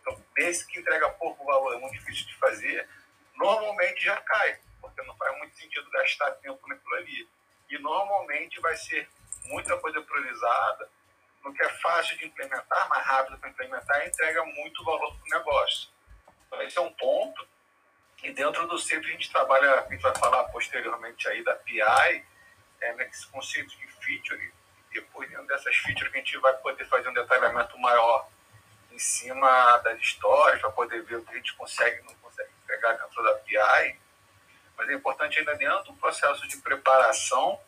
[0.00, 2.88] Então, esse que entrega pouco valor é muito difícil de fazer,
[3.34, 7.28] normalmente já cai, porque não faz muito sentido gastar tempo naquilo ali.
[7.68, 9.06] E normalmente vai ser
[9.44, 10.88] muita coisa priorizada,
[11.44, 15.38] no que é fácil de implementar, mais rápido para implementar, entrega muito valor para o
[15.38, 15.90] negócio.
[16.46, 17.46] Então, esse é um ponto.
[18.22, 22.24] E dentro do centro a gente trabalha, a gente vai falar posteriormente aí da PI,
[22.80, 24.57] é, né, esse conceito de feature, e
[24.92, 28.28] depois dentro dessas features que a gente vai poder fazer um detalhamento maior
[28.90, 32.50] em cima das histórias, para poder ver o que a gente consegue e não consegue
[32.64, 33.98] entregar dentro da PI.
[34.76, 37.60] Mas é importante ainda dentro do processo de preparação,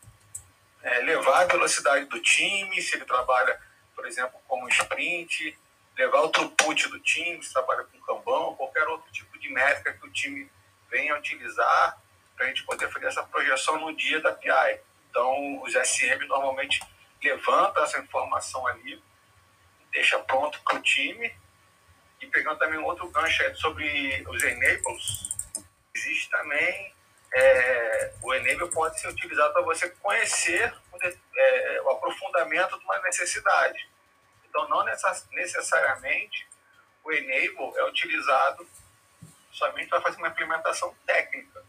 [0.83, 3.61] é, levar a velocidade do time, se ele trabalha,
[3.95, 5.59] por exemplo, como sprint,
[5.97, 10.07] levar o throughput do time, se trabalha com Kanban, qualquer outro tipo de métrica que
[10.07, 10.51] o time
[10.91, 12.01] venha utilizar
[12.35, 14.81] para a gente poder fazer essa projeção no dia da PI.
[15.11, 16.81] Então, os SM normalmente
[17.23, 19.03] levantam essa informação ali,
[19.93, 21.35] deixa pronto para o time.
[22.21, 25.31] E pegando também outro gancho sobre os enables,
[25.95, 26.95] existe também
[27.33, 30.99] é, o enable pode ser utilizado para você conhecer o,
[31.39, 33.89] é, o aprofundamento de uma necessidade.
[34.49, 36.49] Então, não necessariamente
[37.05, 38.67] o enable é utilizado
[39.53, 41.63] somente para fazer uma implementação técnica.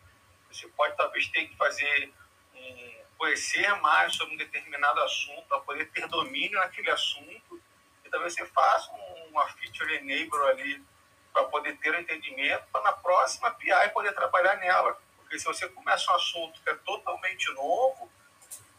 [0.51, 2.11] Você pode talvez ter que fazer
[2.55, 7.61] um, conhecer mais sobre um determinado assunto, para poder ter domínio naquele assunto,
[8.03, 8.91] e talvez você faça
[9.29, 10.83] uma feature enable ali
[11.31, 14.99] para poder ter um entendimento, para na próxima API poder trabalhar nela.
[15.17, 18.11] Porque se você começa um assunto que é totalmente novo,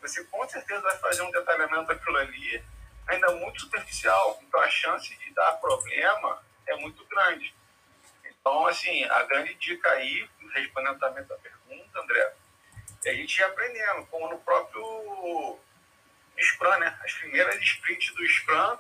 [0.01, 2.65] você com certeza vai fazer um detalhamento daquilo ali
[3.07, 7.55] ainda muito superficial, então a chance de dar problema é muito grande.
[8.25, 12.35] Então, assim, a grande dica aí, respondendo também a pergunta, André,
[13.05, 15.59] é a gente ir aprendendo, como no próprio
[16.39, 16.99] Scrum, né?
[17.05, 18.79] As primeiras sprints do Scrum,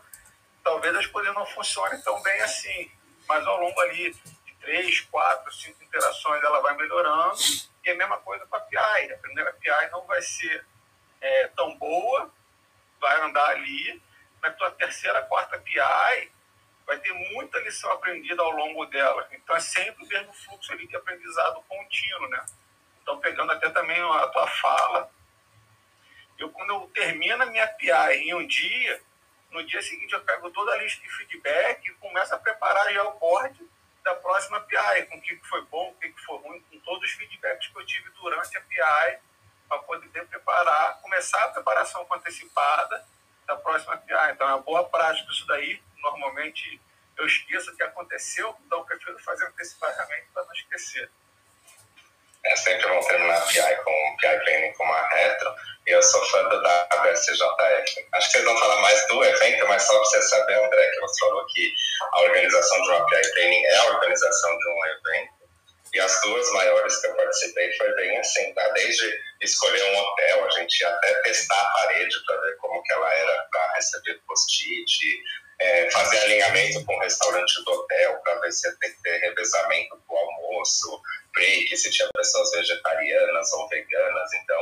[0.62, 2.90] talvez as coisas não funcionem tão bem assim,
[3.28, 7.38] mas ao longo ali de três, quatro, cinco interações ela vai melhorando,
[7.84, 9.12] e a mesma coisa com a PI.
[9.12, 10.64] A primeira PI não vai ser
[11.20, 12.30] é, tão boa,
[13.00, 14.02] vai andar ali,
[14.40, 16.30] na tua terceira, quarta PI,
[16.86, 19.28] vai ter muita lição aprendida ao longo dela.
[19.32, 22.44] Então é sempre o mesmo fluxo ali de aprendizado contínuo, né?
[23.02, 25.10] Então, pegando até também a tua fala,
[26.38, 29.02] eu quando eu termino a minha PI em um dia,
[29.50, 33.04] no dia seguinte eu pego toda a lista de feedback e começo a preparar já
[33.04, 33.70] o board
[34.02, 37.16] da próxima PI, com o que foi bom, o que foi ruim, com todos os
[37.16, 39.18] feedbacks que eu tive durante a PI,
[39.68, 43.06] para poder preparar, começar a preparação antecipada
[43.46, 44.32] da próxima piada.
[44.32, 45.82] Então é uma boa prática isso daí.
[45.98, 46.80] Normalmente
[47.16, 51.10] eu esqueço o que aconteceu, então eu prefiro fazer antecipadamente para não esquecer.
[52.44, 55.54] É sempre bom terminar PI com PI Planning com uma retro.
[55.86, 58.06] E eu sou fã da WSJF.
[58.12, 61.00] Acho que vocês vão falar mais do evento, mas só para você saber, André, que
[61.00, 61.72] você falou que
[62.12, 65.42] a organização de uma PI Planning é a organização de um evento.
[65.94, 68.66] E as duas maiores que eu participei foi bem assim, tá?
[68.70, 72.92] Desde escolher um hotel, a gente ia até testar a parede para ver como que
[72.94, 75.22] ela era para receber post-it,
[75.62, 79.96] é, fazer alinhamento com o restaurante do hotel para ver se tem que ter revezamento
[80.06, 81.00] para o almoço,
[81.32, 84.32] break, se tinha pessoas vegetarianas ou veganas.
[84.34, 84.60] Então,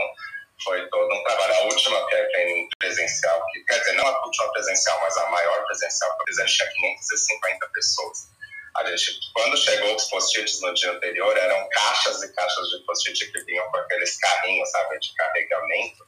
[0.62, 1.54] foi todo um trabalho.
[1.54, 6.16] A última PRN presencial, que, quer dizer, não a última presencial, mas a maior presencial
[6.16, 8.18] que eu fiz, tinha 550 pessoas.
[8.76, 13.32] A gente, quando chegou os post-its no dia anterior, eram caixas e caixas de post-it
[13.32, 16.06] que vinham com aqueles carrinhos, sabe, de carregamento.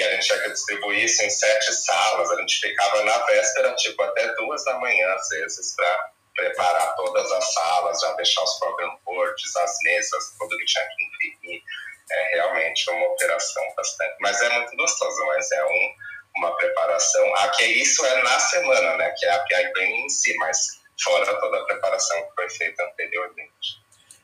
[0.00, 2.30] E a gente tinha que distribuir isso em sete salas.
[2.30, 7.30] A gente ficava na véspera, tipo, até duas da manhã, às vezes, para preparar todas
[7.30, 11.62] as salas, já deixar os program boards, as mesas, tudo que tinha que imprimir.
[12.10, 14.16] É realmente uma operação bastante.
[14.20, 15.94] Mas é muito gostoso, mas é um,
[16.38, 17.36] uma preparação.
[17.36, 19.14] Aqui ah, isso é na semana, né?
[19.18, 23.80] Que é a PI em si, mas fora toda a preparação que foi feita anteriormente.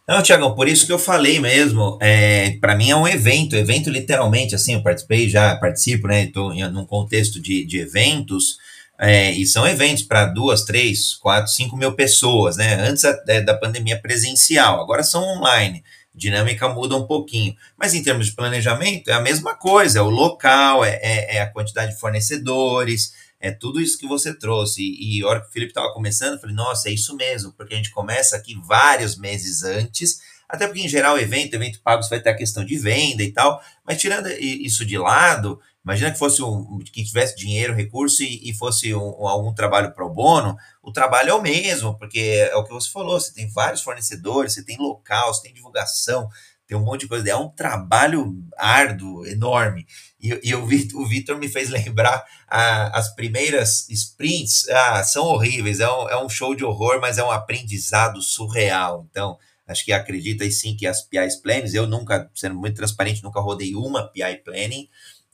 [0.08, 3.90] Não, Tiagão, por isso que eu falei mesmo, é, para mim é um evento, evento
[3.90, 8.56] literalmente, assim, eu participei, já participo, né, estou num contexto de, de eventos,
[9.00, 13.54] é, e são eventos para duas, três, quatro, cinco mil pessoas, né, antes da, da
[13.54, 15.82] pandemia presencial, agora são online,
[16.14, 20.08] dinâmica muda um pouquinho, mas em termos de planejamento é a mesma coisa, é o
[20.08, 24.82] local, é, é, é a quantidade de fornecedores, é tudo isso que você trouxe.
[24.82, 27.74] E, a hora que o Felipe estava começando, eu falei, nossa, é isso mesmo, porque
[27.74, 32.10] a gente começa aqui vários meses antes, até porque, em geral, evento, evento pago, você
[32.10, 36.18] vai ter a questão de venda e tal, mas tirando isso de lado, imagina que
[36.18, 40.92] fosse um, que tivesse dinheiro, recurso e, e fosse um, algum trabalho pro bono, o
[40.92, 44.64] trabalho é o mesmo, porque é o que você falou, você tem vários fornecedores, você
[44.64, 46.28] tem local, você tem divulgação,
[46.66, 47.30] tem um monte de coisa.
[47.30, 49.86] É um trabalho árduo, enorme.
[50.20, 54.68] E, e o Vitor me fez lembrar ah, as primeiras sprints.
[54.68, 59.06] Ah, são horríveis, é um, é um show de horror, mas é um aprendizado surreal.
[59.10, 63.22] Então, acho que acredita e sim que as PI Plannings, eu nunca, sendo muito transparente,
[63.22, 64.88] nunca rodei uma PI Planning.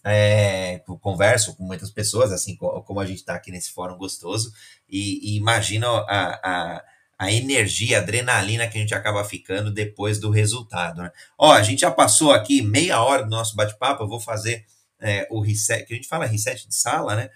[0.05, 4.53] É, converso com muitas pessoas, assim como a gente está aqui nesse fórum gostoso,
[4.91, 6.85] e, e imagino a, a
[7.23, 11.03] a energia, a adrenalina que a gente acaba ficando depois do resultado.
[11.03, 11.13] Né?
[11.39, 14.65] Ó, a gente já passou aqui meia hora do nosso bate-papo, eu vou fazer
[15.03, 17.31] é, o reset, que a gente fala reset de sala, né?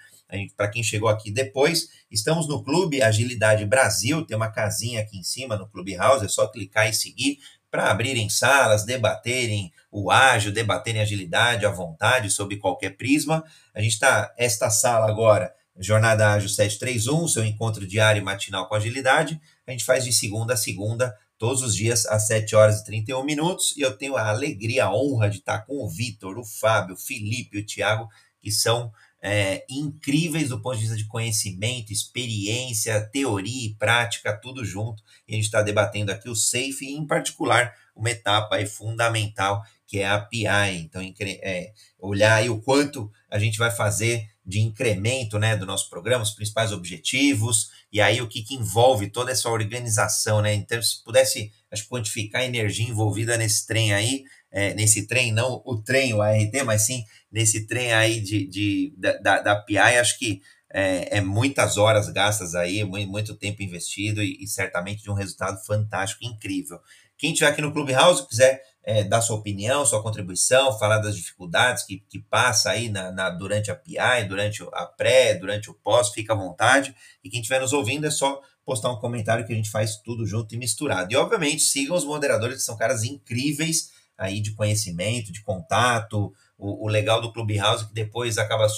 [0.56, 5.22] Para quem chegou aqui depois, estamos no Clube Agilidade Brasil, tem uma casinha aqui em
[5.22, 7.38] cima no Clubhouse, é só clicar e seguir
[7.70, 13.44] para abrirem salas, debaterem o ágil, debaterem agilidade à vontade sobre qualquer prisma.
[13.74, 18.74] A gente está, esta sala agora, Jornada Ágil 731, seu encontro diário e matinal com
[18.74, 19.40] agilidade.
[19.66, 23.24] A gente faz de segunda a segunda, todos os dias, às 7 horas e 31
[23.24, 23.76] minutos.
[23.76, 26.98] E eu tenho a alegria, a honra de estar com o Vitor, o Fábio, o
[26.98, 28.08] Felipe o Thiago,
[28.40, 34.64] que são é, incríveis do ponto de vista de conhecimento, experiência, teoria e prática, tudo
[34.64, 35.02] junto.
[35.26, 39.62] E a gente está debatendo aqui o SAFE, e em particular, uma etapa aí fundamental,
[39.86, 40.78] que é a PI.
[40.78, 45.90] Então, é, olhar aí o quanto a gente vai fazer de incremento né, do nosso
[45.90, 50.52] programa, os principais objetivos, e aí o que, que envolve toda essa organização, né?
[50.54, 55.62] Então, se pudesse acho, quantificar a energia envolvida nesse trem aí, é, nesse trem, não
[55.64, 60.18] o trem, o ART, mas sim nesse trem aí de, de, da, da PI, acho
[60.18, 60.40] que
[60.72, 65.14] é, é, muitas horas gastas aí, muito, muito tempo investido e, e, certamente de um
[65.14, 66.78] resultado fantástico, incrível.
[67.16, 71.82] Quem estiver aqui no Clubhouse, quiser é, dar sua opinião, sua contribuição, falar das dificuldades
[71.82, 76.10] que, que passa aí na, na, durante a PI, durante a pré, durante o pós,
[76.10, 76.94] fica à vontade.
[77.22, 80.24] E quem estiver nos ouvindo é só postar um comentário que a gente faz tudo
[80.24, 81.12] junto e misturado.
[81.12, 86.32] E, obviamente, sigam os moderadores, que são caras incríveis aí de conhecimento, de contato.
[86.56, 88.68] O, o legal do Clubhouse é que depois acaba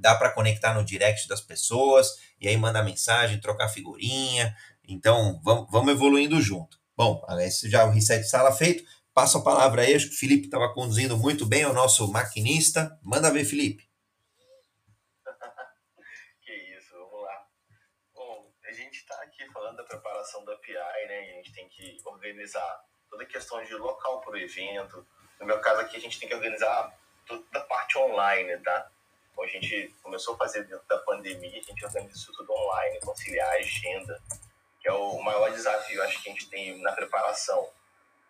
[0.00, 2.08] dá para conectar no direct das pessoas
[2.40, 4.56] e aí mandar mensagem, trocar figurinha.
[4.88, 6.80] Então, vamos, vamos evoluindo junto.
[6.96, 8.84] Bom, esse já o reset sala feito.
[9.20, 12.98] Passo a palavra aí, acho que o Felipe estava conduzindo muito bem, o nosso maquinista.
[13.02, 13.86] Manda ver, Felipe.
[16.40, 17.46] que isso, vamos lá.
[18.14, 20.72] Bom, a gente está aqui falando da preparação da PI,
[21.06, 21.18] né?
[21.18, 25.06] A gente tem que organizar toda a questão de local para o evento.
[25.38, 28.90] No meu caso aqui, a gente tem que organizar toda a parte online, tá?
[29.32, 33.00] Então, a gente começou a fazer dentro da pandemia, a gente organiza isso tudo online,
[33.00, 34.18] conciliar a agenda,
[34.80, 37.70] que é o maior desafio, acho que a gente tem na preparação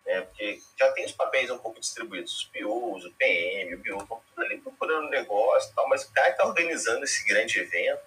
[0.05, 0.21] né?
[0.21, 4.21] Porque já tem os papéis um pouco distribuídos, os POs, o PM, o BO, estão
[4.27, 8.01] tudo ali procurando negócio e tal, mas o cara está organizando esse grande evento,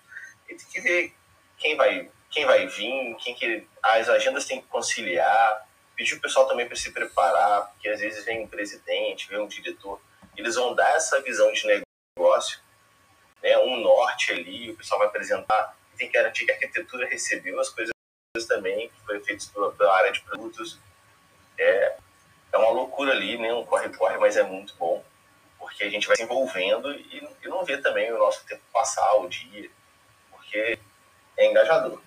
[0.49, 1.15] ele tem que ver
[1.59, 6.47] quem vai, quem vai vir, quem que as agendas tem que conciliar, pedir o pessoal
[6.47, 10.01] também para se preparar, porque às vezes vem um presidente, vem um diretor,
[10.37, 11.85] eles vão dar essa visão de
[12.17, 12.59] negócio,
[13.43, 17.61] né, um norte ali, o pessoal vai apresentar, tem que garantir que a arquitetura recebeu
[17.61, 17.95] as coisas
[18.49, 20.79] também, que foi feito pela área de produtos,
[21.59, 21.97] é,
[22.53, 23.53] é uma loucura ali, né?
[23.53, 25.05] Um corre-corre, mas é muito bom,
[25.59, 29.15] porque a gente vai se envolvendo e, e não vê também o nosso tempo passar,
[29.17, 29.71] o dia,
[30.31, 30.79] porque
[31.37, 32.01] é engajador.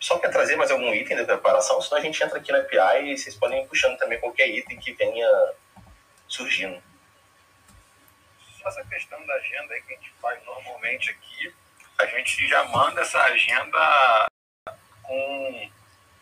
[0.00, 1.80] Só quer trazer mais algum item da preparação?
[1.80, 4.78] Senão a gente entra aqui na API e vocês podem ir puxando também qualquer item
[4.78, 5.26] que venha
[6.28, 6.82] surgindo.
[8.66, 11.54] Essa questão da agenda que a gente faz normalmente aqui,
[11.98, 14.26] a gente já manda essa agenda
[15.02, 15.70] com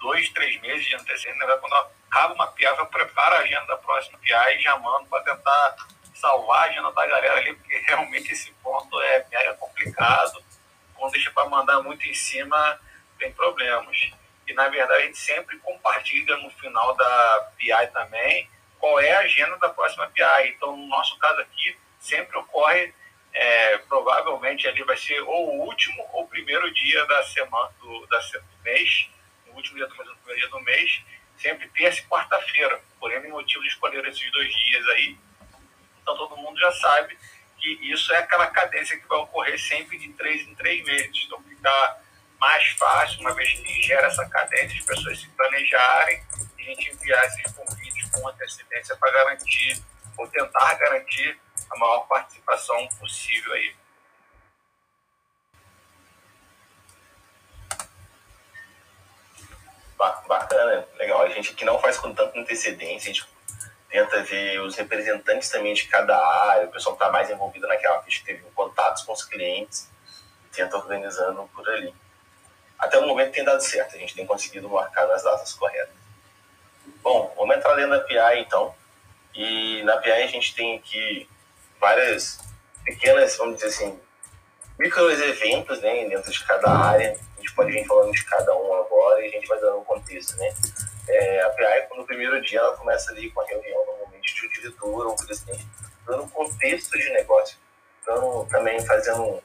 [0.03, 1.57] dois, três meses de antecedência, né?
[1.59, 1.75] quando
[2.11, 5.77] acaba uma PIA, eu preparo a agenda da próxima PIA e já mando para tentar
[6.15, 10.43] salvar a agenda da galera ali, porque realmente esse ponto é mega complicado.
[10.95, 12.79] Quando deixa para mandar muito em cima,
[13.19, 14.11] tem problemas.
[14.47, 19.21] E, na verdade, a gente sempre compartilha no final da PI também qual é a
[19.21, 20.49] agenda da próxima PI.
[20.49, 22.93] Então, no nosso caso aqui, sempre ocorre,
[23.33, 28.07] é, provavelmente ali vai ser ou o último ou o primeiro dia da semana, do,
[28.07, 29.09] da, do mês,
[29.53, 31.03] o último dia do o primeiro dia do mês,
[31.37, 32.81] sempre terça e quarta-feira.
[32.99, 35.17] Por N motivo de escolher esses dois dias aí.
[36.01, 37.17] Então, todo mundo já sabe
[37.59, 41.25] que isso é aquela cadência que vai ocorrer sempre de três em três meses.
[41.25, 42.01] Então, fica
[42.41, 46.23] mais fácil, uma vez que gera essa cadência, as pessoas se planejarem
[46.59, 49.81] e a gente enviar esses convites com antecedência para garantir,
[50.17, 51.39] ou tentar garantir,
[51.71, 53.75] a maior participação possível aí.
[60.27, 61.23] Bacana, legal.
[61.23, 63.29] A gente aqui não faz com tanta antecedência, a gente
[63.89, 68.03] tenta ver os representantes também de cada área, o pessoal que está mais envolvido naquela
[68.03, 69.91] ficha, teve contatos com os clientes,
[70.51, 71.95] tenta organizando por ali
[72.83, 75.95] até o momento tem dado certo, a gente tem conseguido marcar nas datas corretas.
[77.01, 78.75] Bom, vamos entrar dentro da PI então.
[79.33, 81.29] E na PI a gente tem aqui
[81.81, 82.41] várias
[82.85, 84.01] pequenas, vamos dizer assim,
[84.83, 87.17] micros eventos né, dentro de cada área.
[87.37, 89.85] A gente pode vir falando de cada um agora e a gente vai dando um
[89.85, 90.37] contexto.
[90.37, 90.53] Né?
[91.09, 94.51] É, a PI, no primeiro dia, ela começa ali com a reunião normalmente de um
[94.51, 95.67] diretor ou presidente,
[96.05, 97.57] dando contexto de negócio.
[98.03, 99.41] Então, também fazendo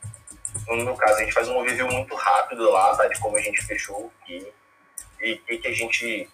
[0.68, 3.08] no caso, a gente faz um overview muito rápido lá, tá?
[3.08, 4.42] De como a gente fechou e
[5.34, 6.30] o que, que a gente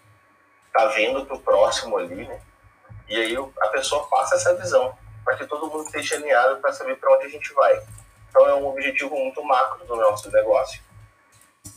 [0.71, 2.41] tá vendo pro próximo ali, né?
[3.09, 6.95] E aí a pessoa passa essa visão, para que todo mundo esteja alinhado para saber
[6.97, 7.83] para onde a gente vai.
[8.33, 10.81] Então é um objetivo muito macro do nosso negócio.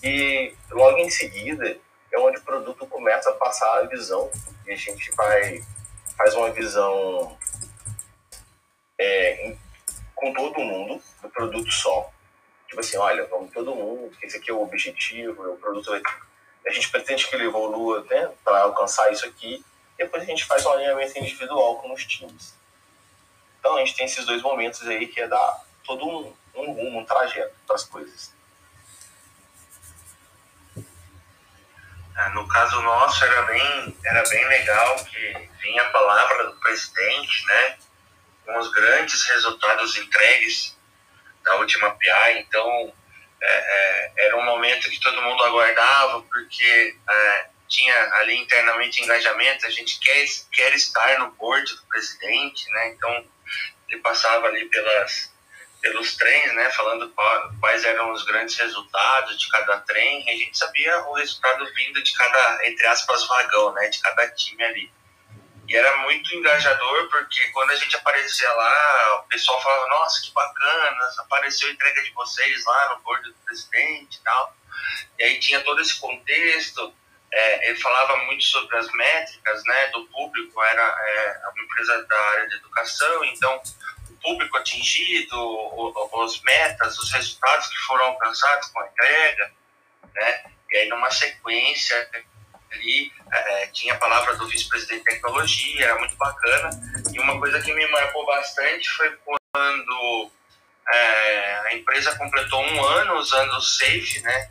[0.02, 1.76] E logo em seguida
[2.10, 4.30] é onde o produto começa a passar a visão
[4.66, 5.62] e a gente vai
[6.16, 7.36] faz uma visão
[8.98, 9.54] é,
[10.14, 12.10] com todo mundo do produto só
[12.68, 15.92] tipo assim, olha, vamos todo mundo, esse aqui é o objetivo, o produto.
[16.66, 19.64] A gente pretende que ele evolua né, para alcançar isso aqui,
[19.96, 22.54] depois a gente faz um alinhamento individual com os times.
[23.58, 27.00] Então a gente tem esses dois momentos aí que é dar todo um, um rumo,
[27.00, 28.34] um trajeto para as coisas.
[32.16, 37.46] É, no caso nosso era bem, era bem legal que vinha a palavra do presidente,
[37.46, 37.78] né,
[38.44, 40.76] com os grandes resultados entregues
[41.44, 42.92] da última PI, então
[43.40, 49.66] é, é, era um momento que todo mundo aguardava, porque é, tinha ali internamente engajamento,
[49.66, 52.88] a gente quer, quer estar no board do presidente, né?
[52.88, 53.26] Então
[53.88, 55.32] ele passava ali pelas,
[55.80, 56.70] pelos trens, né?
[56.70, 57.12] Falando
[57.60, 62.02] quais eram os grandes resultados de cada trem, e a gente sabia o resultado vindo
[62.02, 63.88] de cada, entre aspas, vagão, né?
[63.88, 64.92] De cada time ali.
[65.68, 70.30] E era muito engajador, porque quando a gente aparecia lá, o pessoal falava, nossa, que
[70.32, 74.56] bacana, apareceu a entrega de vocês lá no board do presidente e tal.
[75.18, 76.94] E aí tinha todo esse contexto,
[77.32, 82.20] é, ele falava muito sobre as métricas né, do público, era é, uma empresa da
[82.30, 83.60] área de educação, então
[84.26, 85.36] público atingido,
[86.12, 89.52] os metas, os resultados que foram alcançados com a entrega,
[90.12, 90.44] né?
[90.72, 92.10] E aí numa sequência
[92.72, 96.70] ali, é, tinha a palavra do vice-presidente de tecnologia, era muito bacana.
[97.14, 100.30] E uma coisa que me marcou bastante foi quando
[100.92, 104.50] é, a empresa completou um ano usando o Safe, né?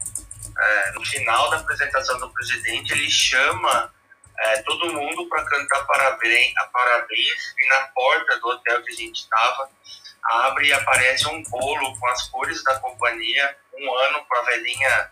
[0.57, 3.93] É, no final da apresentação do presidente, ele chama
[4.39, 9.21] é, todo mundo para cantar parabéns, parabéns e na porta do hotel que a gente
[9.21, 9.69] estava
[10.23, 15.11] abre e aparece um bolo com as cores da companhia, um ano com a velhinha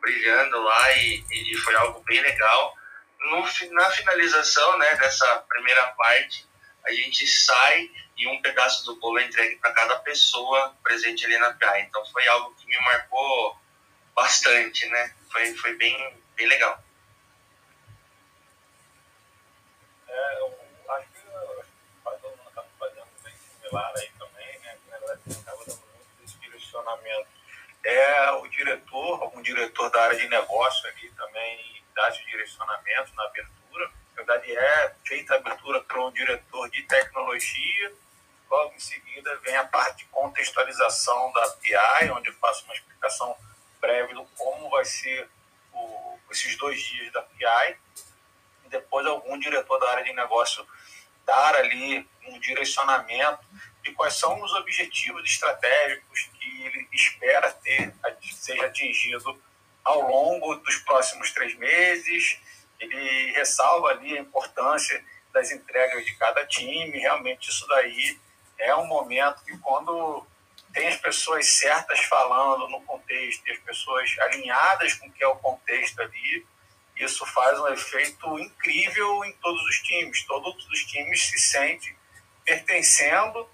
[0.00, 2.74] brilhando lá e, e foi algo bem legal.
[3.20, 6.46] No, na finalização né, dessa primeira parte,
[6.84, 11.36] a gente sai e um pedaço do bolo é entregue para cada pessoa presente ali
[11.38, 11.82] na praia.
[11.82, 13.58] Então foi algo que me marcou
[14.14, 15.14] bastante, né?
[15.32, 16.82] Foi, foi bem, bem legal.
[20.14, 20.58] É, eu
[20.92, 21.20] acho que
[22.22, 24.78] todo mundo está fazendo bem similar aí também, né?
[24.88, 27.34] Na verdade, acaba dando muito esse direcionamento
[27.84, 33.24] é o diretor, algum diretor da área de negócio ali também dá esse direcionamento na
[33.24, 33.90] abertura.
[34.16, 37.92] Na verdade, é feita a abertura para um diretor de tecnologia.
[38.50, 43.36] Logo em seguida vem a parte de contextualização da PI, onde eu faço uma explicação
[43.80, 45.28] breve do como vai ser
[45.72, 47.76] o, esses dois dias da PI.
[48.74, 50.66] Depois algum diretor da área de negócio
[51.24, 53.44] dar ali um direcionamento
[53.82, 57.94] de quais são os objetivos estratégicos que ele espera ter
[58.32, 59.40] seja atingido
[59.84, 62.38] ao longo dos próximos três meses.
[62.80, 66.98] Ele ressalva ali a importância das entregas de cada time.
[66.98, 68.18] Realmente isso daí
[68.58, 70.26] é um momento que quando
[70.72, 75.28] tem as pessoas certas falando no contexto e as pessoas alinhadas com o que é
[75.28, 76.44] o contexto ali,
[76.96, 80.24] isso faz um efeito incrível em todos os times.
[80.24, 81.96] Todos os times se sentem
[82.44, 83.48] pertencendo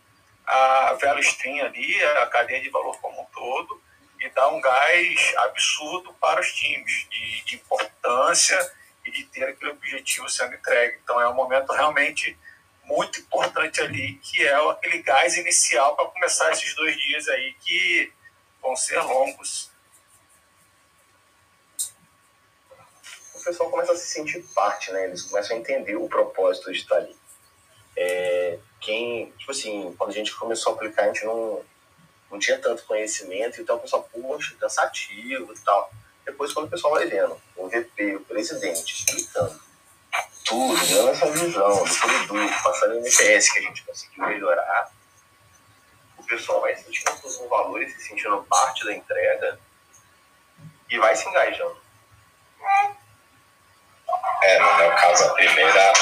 [0.46, 3.82] à Velo Stream ali, à cadeia de valor como um todo,
[4.20, 8.72] e dá um gás absurdo para os times, de, de importância
[9.06, 10.98] e de ter aquele objetivo sendo entregue.
[11.02, 12.36] Então é um momento realmente
[12.84, 18.12] muito importante ali, que é aquele gás inicial para começar esses dois dias aí que
[18.60, 19.69] vão ser longos.
[23.40, 25.04] O pessoal começa a se sentir parte, né?
[25.04, 27.16] Eles começam a entender o propósito de estar ali.
[27.96, 31.62] É, quem, tipo assim, quando a gente começou a aplicar, a gente não,
[32.30, 35.90] não tinha tanto conhecimento, então o pessoal, poxa, cansativo e tal.
[36.24, 39.60] Depois, quando o pessoal vai vendo, o VP, o presidente, explicando
[40.44, 44.92] tudo, dando essa visão do produto, passando o NPS que a gente conseguiu melhorar,
[46.18, 49.58] o pessoal vai sentindo os valores, se sentindo parte da entrega
[50.90, 51.76] e vai se engajando.
[54.42, 55.92] É, no meu caso, a primeira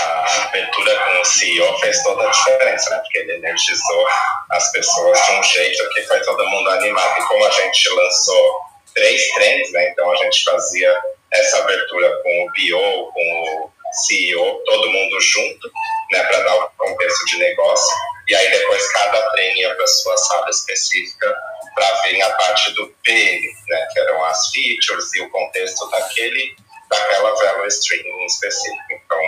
[0.44, 2.98] abertura com o CEO fez toda a diferença, né?
[2.98, 4.06] Porque ele energizou
[4.50, 7.20] as pessoas de um jeito que foi todo mundo animado.
[7.20, 8.60] E como a gente lançou
[8.94, 9.90] três trens, né?
[9.90, 10.96] Então a gente fazia
[11.32, 13.20] essa abertura com o BO, com
[13.64, 13.72] o
[14.04, 15.70] CEO, todo mundo junto,
[16.12, 16.22] né?
[16.24, 17.96] Para dar o contexto de negócio.
[18.28, 21.34] E aí depois cada trem ia para sua sala específica
[21.74, 23.88] para ver a parte do P, né?
[23.92, 26.56] Que eram as features e o contexto daquele
[26.88, 28.84] daquela value stream em específico.
[28.90, 29.20] Então,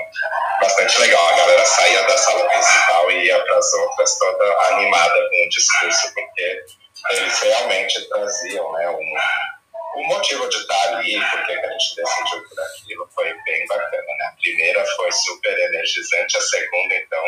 [0.60, 1.28] bastante legal.
[1.28, 5.48] A galera saía da sala principal e ia para as outras toda animada com o
[5.48, 6.64] discurso, porque
[7.10, 12.60] eles realmente traziam né, um, o motivo de estar ali, porque a gente decidiu por
[12.60, 14.02] aquilo, foi bem bacana.
[14.02, 14.24] Né?
[14.32, 17.24] A primeira foi super energizante, a segunda, então,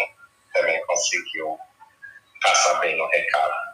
[0.54, 1.58] também conseguiu
[2.42, 3.71] passar bem no recado.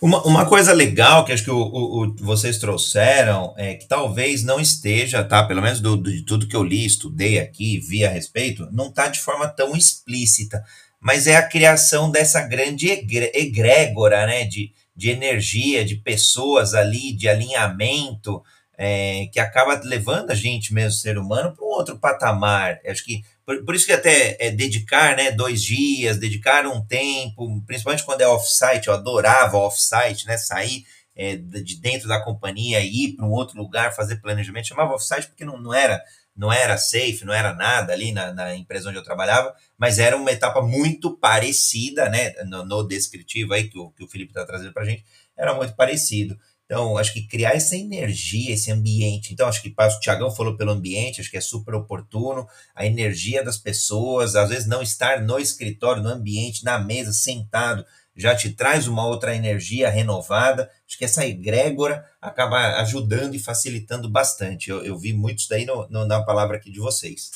[0.00, 4.42] Uma, uma coisa legal que acho que o, o, o, vocês trouxeram é que talvez
[4.42, 5.44] não esteja, tá?
[5.44, 8.88] Pelo menos do, do, de tudo que eu li, estudei aqui, vi a respeito, não
[8.88, 10.64] está de forma tão explícita,
[11.00, 14.44] mas é a criação dessa grande egrégora, né?
[14.44, 18.42] De, de energia, de pessoas ali, de alinhamento,
[18.76, 22.80] é, que acaba levando a gente mesmo, ser humano, para um outro patamar.
[22.86, 27.62] Acho que por, por, isso que até é, dedicar né, dois dias, dedicar um tempo,
[27.66, 30.84] principalmente quando é off-site, eu adorava off-site, né, sair
[31.14, 34.68] é, de dentro da companhia e ir para um outro lugar, fazer planejamento.
[34.68, 36.02] Chamava off-site porque não, não era
[36.34, 40.16] não era safe, não era nada ali na, na, empresa onde eu trabalhava, mas era
[40.16, 44.46] uma etapa muito parecida, né, no, no descritivo aí que o, que o Felipe está
[44.46, 45.04] trazendo para a gente,
[45.36, 46.38] era muito parecido.
[46.72, 49.30] Então, acho que criar essa energia, esse ambiente.
[49.30, 52.48] Então, acho que o Tiagão falou pelo ambiente, acho que é super oportuno.
[52.74, 57.84] A energia das pessoas, às vezes não estar no escritório, no ambiente, na mesa, sentado,
[58.16, 60.72] já te traz uma outra energia renovada.
[60.88, 64.70] Acho que essa egrégora acaba ajudando e facilitando bastante.
[64.70, 67.32] Eu, eu vi muito isso daí no, no, na palavra aqui de vocês.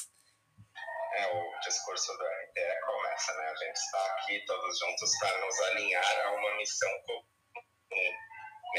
[1.14, 3.44] É, o discurso da ideia começa, né?
[3.52, 8.25] A gente está aqui todos juntos para nos alinhar a uma missão comum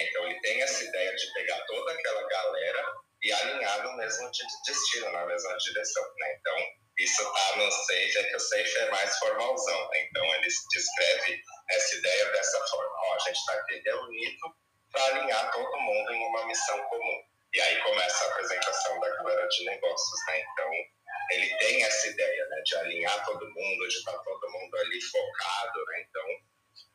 [0.03, 2.93] então ele tem essa ideia de pegar toda aquela galera
[3.23, 4.29] e alinhar no mesmo
[4.65, 6.03] destino, na mesma direção.
[6.17, 6.37] Né?
[6.39, 6.57] Então
[6.99, 9.89] isso está no Sage, é que o Sage é mais formalzão.
[9.89, 10.01] Né?
[10.01, 12.91] Então ele descreve essa ideia dessa forma.
[13.05, 14.55] Ó, a gente está aqui reunido
[14.91, 17.23] para alinhar todo mundo em uma missão comum.
[17.53, 20.19] E aí começa a apresentação da galera de negócios.
[20.27, 20.41] Né?
[20.41, 20.71] Então
[21.31, 25.01] ele tem essa ideia né, de alinhar todo mundo, de estar tá todo mundo ali
[25.01, 25.85] focado.
[25.85, 26.05] Né?
[26.09, 26.25] Então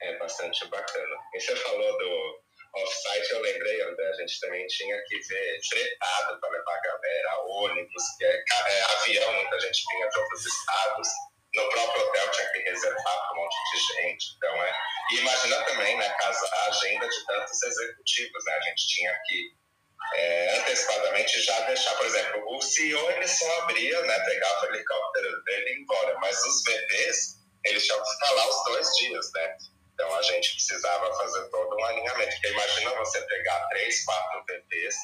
[0.02, 1.16] é bastante bacana.
[1.34, 2.41] E você falou do
[2.74, 7.42] off-site, eu lembrei, André, a gente também tinha que ver fretado para levar a galera,
[7.46, 11.08] ônibus, é, é, avião, muita gente vinha de outros estados.
[11.54, 14.24] No próprio hotel tinha que reservar para um monte de gente.
[14.36, 14.72] Então, é.
[15.12, 18.54] E imagina também, né, casa, a agenda de tantos executivos, né?
[18.54, 19.62] A gente tinha que
[20.14, 25.44] é, antecipadamente já deixar, por exemplo, o CEO ele só abria, né, pegava o helicóptero
[25.44, 29.56] dele e embora, mas os VPs, eles tinham que ficar lá os dois dias, né?
[30.02, 32.32] Então a gente precisava fazer todo um alinhamento.
[32.32, 34.96] Porque imagina você pegar três, quatro VPs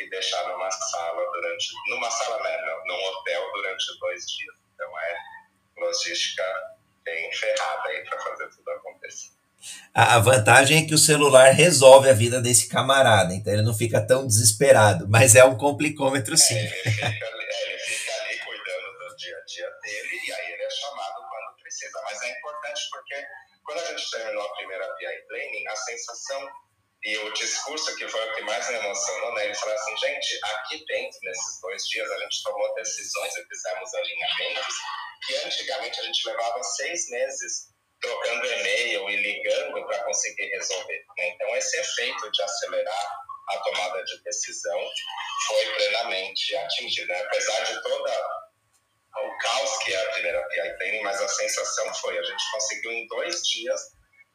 [0.00, 1.68] e deixar numa sala durante.
[1.88, 2.58] numa sala, né?
[2.84, 4.56] Num hotel durante dois dias.
[4.74, 5.16] Então é
[5.78, 6.42] logística
[7.04, 9.30] bem ferrada aí para fazer tudo acontecer.
[9.94, 14.00] A vantagem é que o celular resolve a vida desse camarada, então ele não fica
[14.00, 16.56] tão desesperado, mas é um complicômetro sim.
[16.56, 20.32] É, ele, fica ali, é, ele fica ali cuidando do dia a dia dele e
[20.32, 22.00] aí ele é chamado quando precisa.
[22.04, 23.14] Mas é importante porque
[23.70, 26.48] quando a gente terminou a primeira VI Training, a sensação
[27.04, 29.44] e o discurso que foi o que mais me emocionou, né?
[29.44, 33.94] Ele falou assim, gente, aqui dentro, nesses dois dias, a gente tomou decisões e fizemos
[33.94, 34.74] alinhamentos
[35.24, 41.04] que antigamente a gente levava seis meses trocando e-mail e ligando para conseguir resolver.
[41.16, 41.28] Né?
[41.28, 43.10] Então, esse efeito de acelerar
[43.50, 44.90] a tomada de decisão
[45.46, 47.14] foi plenamente atingida.
[47.14, 47.20] Né?
[47.20, 48.28] Apesar de toda
[49.16, 53.06] o caos que é a primeira PI mas a sensação foi, a gente conseguiu em
[53.08, 53.80] dois dias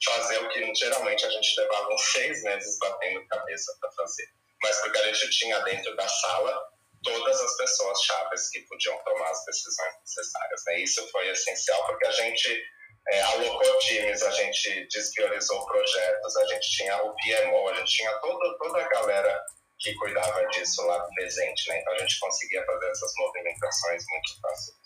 [0.03, 4.27] fazer o que geralmente a gente levava uns seis meses batendo cabeça para fazer.
[4.61, 6.61] Mas porque a gente tinha dentro da sala
[7.03, 10.61] todas as pessoas chaves que podiam tomar as decisões necessárias.
[10.67, 10.79] Né?
[10.79, 12.63] Isso foi essencial porque a gente
[13.09, 18.11] é, alocou times, a gente despriorizou projetos, a gente tinha o PMO, a gente tinha
[18.19, 19.45] toda, toda a galera
[19.79, 21.79] que cuidava disso lá presente, né?
[21.79, 24.85] Então a gente conseguia fazer essas movimentações muito facilmente.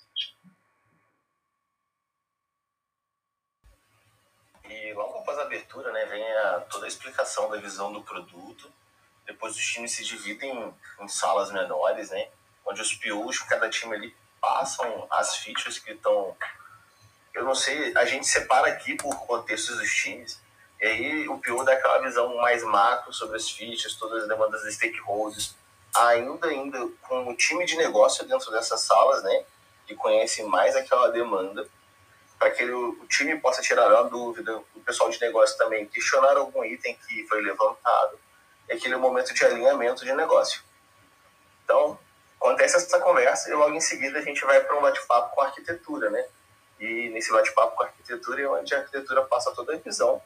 [4.65, 8.71] E logo após a abertura, né, vem a, toda a explicação da visão do produto.
[9.25, 12.29] Depois os times se dividem em, em salas menores, né,
[12.65, 16.35] onde os POs, cada time ali, passam as features que estão
[17.33, 20.41] eu não sei, a gente separa aqui por contextos dos times,
[20.81, 24.61] e aí o PO dá aquela visão mais macro sobre as fichas, todas as demandas
[24.61, 25.55] dos stakeholders,
[25.93, 29.43] ainda, ainda com o time de negócio dentro dessas salas, né,
[29.85, 31.67] que conhece mais aquela demanda,
[32.37, 36.63] para que o, time possa tirar uma dúvida, o pessoal de negócio também questionar algum
[36.63, 38.17] item que foi levantado,
[38.69, 40.61] é aquele momento de alinhamento de negócio.
[41.65, 41.99] Então,
[42.39, 45.47] acontece essa conversa e logo em seguida a gente vai para um bate-papo com a
[45.47, 46.25] arquitetura, né?
[46.79, 50.21] E nesse bate-papo com a arquitetura é onde a arquitetura passa toda a visão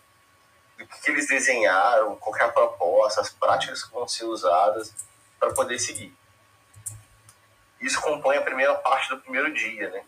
[0.83, 4.93] do que, que eles desenharam, qual é a proposta, as práticas que vão ser usadas
[5.39, 6.15] para poder seguir.
[7.81, 10.05] Isso compõe a primeira parte do primeiro dia, né?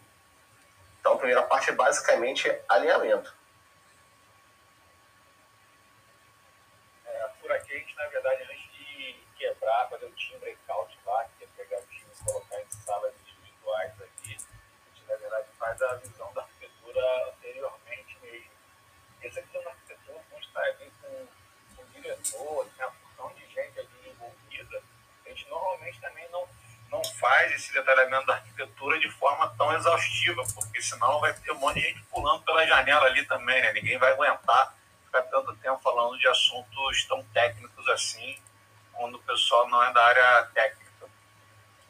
[1.00, 3.34] Então a primeira parte é basicamente alinhamento.
[7.06, 11.26] É, por aqui a gente, na verdade, antes de quebrar, fazer o time breakout lá,
[11.38, 15.48] que é pegar o time e colocar em salas individuais aqui, a gente, na verdade,
[15.60, 18.52] faz a visão da arquitetura anteriormente mesmo.
[19.22, 21.28] Essa visão da arquitetura, como está ali com,
[22.26, 24.84] diretor, tem a função de gente ali envolvida,
[25.26, 26.48] a gente normalmente também não,
[26.90, 31.60] não faz esse detalhamento da arquitetura de forma tão exaustiva, porque senão vai ter um
[31.60, 33.74] monte de gente pulando pela janela ali também, né?
[33.74, 38.38] Ninguém vai aguentar ficar tanto tempo falando de assuntos tão técnicos assim,
[38.92, 40.86] quando o pessoal não é da área técnica.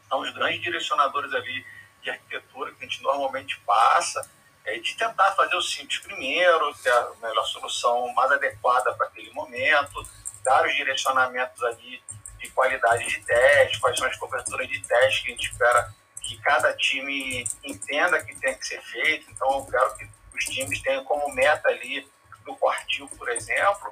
[0.06, 1.66] Então, os grandes direcionadores ali
[2.02, 4.30] de arquitetura que a gente normalmente passa
[4.64, 9.32] é de tentar fazer o simples primeiro, ter a melhor solução mais adequada para aquele
[9.32, 10.04] momento,
[10.46, 12.02] dar os direcionamentos ali
[12.38, 16.38] de qualidade de teste, quais são as coberturas de teste que a gente espera que
[16.41, 19.30] cada time entenda que tem que ser feito.
[19.32, 22.08] Então, eu quero que os times tenham como meta ali,
[22.46, 23.89] no quartil, por exemplo,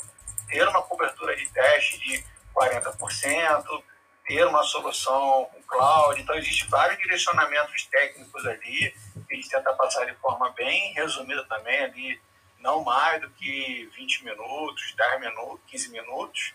[0.48, 2.24] ter uma cobertura de teste de
[2.56, 3.84] 40%,
[4.26, 6.22] ter uma solução com cloud.
[6.22, 8.94] Então, existem vários direcionamentos técnicos ali
[9.28, 12.22] que a gente tenta passar de forma bem resumida também, ali,
[12.64, 16.54] não mais do que 20 minutos, 10 minutos, 15 minutos,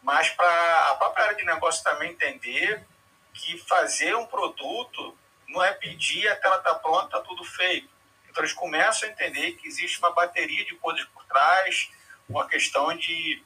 [0.00, 2.86] mas para a própria área de negócio também entender
[3.34, 7.90] que fazer um produto não é pedir até ela tá pronta, está tudo feito.
[8.28, 11.90] Então eles começam a entender que existe uma bateria de coisas por trás,
[12.28, 13.42] uma questão de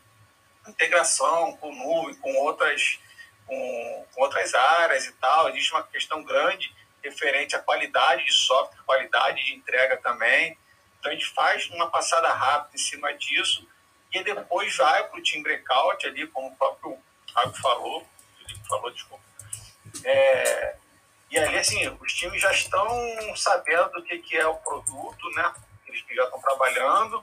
[0.68, 2.98] integração com nuvem, com outras,
[3.46, 5.48] com, com outras áreas e tal.
[5.48, 6.70] Existe uma questão grande
[7.02, 10.59] referente à qualidade de software, qualidade de entrega também.
[11.05, 13.68] Então a gente faz uma passada rápida em cima disso
[14.11, 16.98] e depois vai para o team breakout ali, como o próprio
[17.30, 19.22] Fábio falou, o Felipe falou, desculpa.
[20.02, 20.76] É,
[21.30, 22.88] e ali, assim, os times já estão
[23.36, 25.52] sabendo do que, que é o produto, né?
[25.86, 27.22] Eles já estão trabalhando.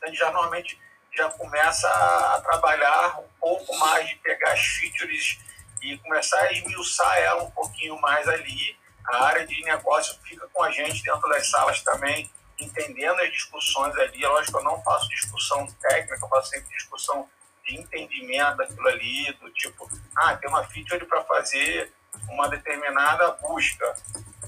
[0.00, 0.80] A gente já normalmente
[1.12, 5.40] já começa a trabalhar um pouco mais de pegar as features
[5.82, 8.78] e começar a esmiuçar ela um pouquinho mais ali.
[9.04, 12.30] A área de negócio fica com a gente dentro das salas também,
[12.64, 14.24] entendendo as discussões ali.
[14.24, 17.28] É lógico eu não faço discussão técnica, eu faço sempre discussão
[17.66, 21.92] de entendimento daquilo ali, do tipo, ah, tem uma feature para fazer
[22.28, 23.94] uma determinada busca.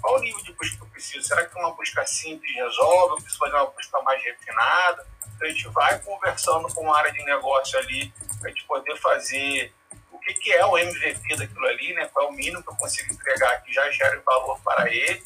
[0.00, 1.26] Qual o nível de busca que eu preciso?
[1.26, 3.12] Será que uma busca simples resolve?
[3.12, 5.06] Eu preciso fazer uma busca mais refinada?
[5.34, 8.96] Então, a gente vai conversando com a área de negócio ali para a gente poder
[8.96, 9.72] fazer
[10.10, 12.08] o que, que é o MVP daquilo ali, né?
[12.12, 15.24] qual é o mínimo que eu consigo entregar que já gera valor para ele.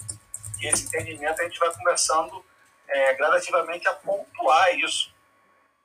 [0.60, 2.44] E esse entendimento a gente vai começando
[2.88, 5.14] é, gradativamente a pontuar isso.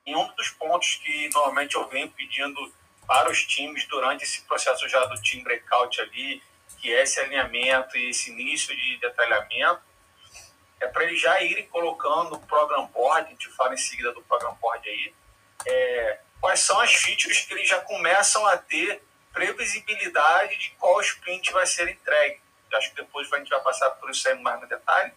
[0.05, 2.73] E um dos pontos que normalmente eu venho pedindo
[3.07, 6.41] para os times durante esse processo já do team breakout ali,
[6.79, 9.81] que é esse alinhamento e esse início de detalhamento,
[10.79, 14.21] é para eles já irem colocando o program board, a gente fala em seguida do
[14.23, 15.13] program board aí,
[15.67, 21.51] é, quais são as features que eles já começam a ter previsibilidade de qual sprint
[21.53, 22.41] vai ser entregue.
[22.73, 25.13] Acho que depois a gente vai passar por isso aí mais no detalhe,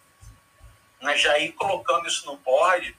[1.05, 2.97] mas já ir colocando isso no board,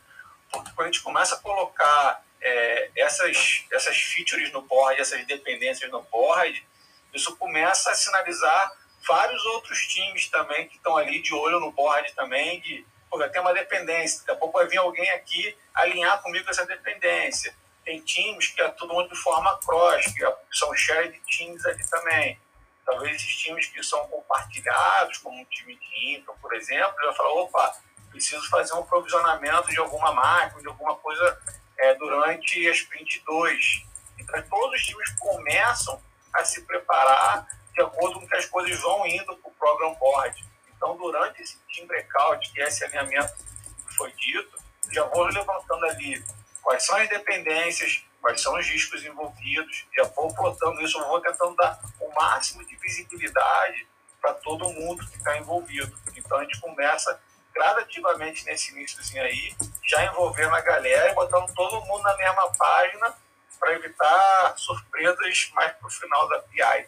[0.49, 5.91] porque quando a gente começa a colocar é, essas, essas features no board, essas dependências
[5.91, 6.65] no board,
[7.13, 8.73] isso começa a sinalizar
[9.07, 13.41] vários outros times também que estão ali de olho no board também, de, pô, tem
[13.41, 17.53] uma dependência, daqui a pouco vai vir alguém aqui alinhar comigo essa dependência.
[17.85, 22.39] Tem times que atuam de forma cross, que são shared teams ali também.
[22.85, 27.33] Talvez esses times que são compartilhados, como um time de infra, por exemplo, vai falar,
[27.33, 27.77] opa,
[28.17, 31.39] preciso fazer um provisionamento de alguma máquina, de alguma coisa
[31.79, 33.87] é, durante a sprint 2.
[34.19, 36.01] Então, todos os times começam
[36.33, 40.45] a se preparar de acordo com que as coisas vão indo para o program board.
[40.75, 44.57] Então, durante esse team breakout, que é esse alinhamento que foi dito,
[44.91, 46.25] já vou levantando ali
[46.63, 51.55] quais são as dependências, quais são os riscos envolvidos, já vou plotando isso, vou tentando
[51.55, 53.87] dar o máximo de visibilidade
[54.21, 55.97] para todo mundo que está envolvido.
[56.17, 57.21] Então, a gente começa
[57.57, 59.55] gradativamente nesse início aí,
[59.89, 63.15] já envolvendo a galera e botando todo mundo na mesma página
[63.59, 66.87] para evitar surpresas mais para o final da PI.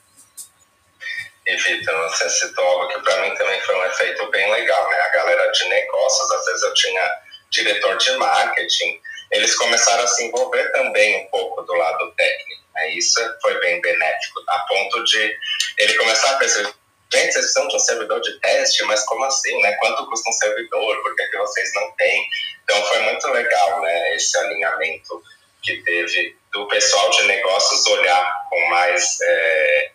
[1.46, 5.00] E Vitor, você citou algo que para mim também foi um efeito bem legal, né?
[5.00, 9.00] A galera de negócios, às vezes eu tinha diretor de marketing,
[9.30, 12.62] eles começaram a se envolver também um pouco do lado técnico.
[12.74, 12.90] Né?
[12.90, 15.38] Isso foi bem benéfico, a ponto de
[15.78, 16.74] ele começar a perceber
[17.12, 19.72] gente, vocês precisam de um servidor de teste, mas como assim, né?
[19.74, 21.02] Quanto custa um servidor?
[21.02, 22.26] Por que, que vocês não têm?
[22.64, 24.14] Então foi muito legal, né?
[24.14, 25.22] Esse alinhamento
[25.62, 29.90] que teve do pessoal de negócios olhar com mais é,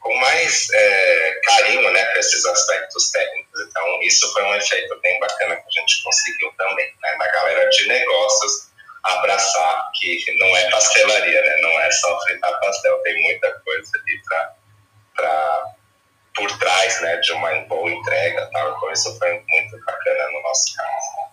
[0.00, 3.60] com mais é, carinho, né, para esses aspectos técnicos.
[3.68, 7.16] Então isso foi um efeito bem bacana que a gente conseguiu também, né?
[7.18, 8.68] Da galera de negócios
[9.04, 11.60] abraçar que não é pastelaria, né?
[11.60, 14.22] Não é só fritar pastel, tem muita coisa ali
[15.14, 15.74] para
[16.38, 18.48] por trás né, de uma boa entrega.
[18.52, 18.76] Tal.
[18.76, 21.28] Então, isso foi muito bacana no nosso caso.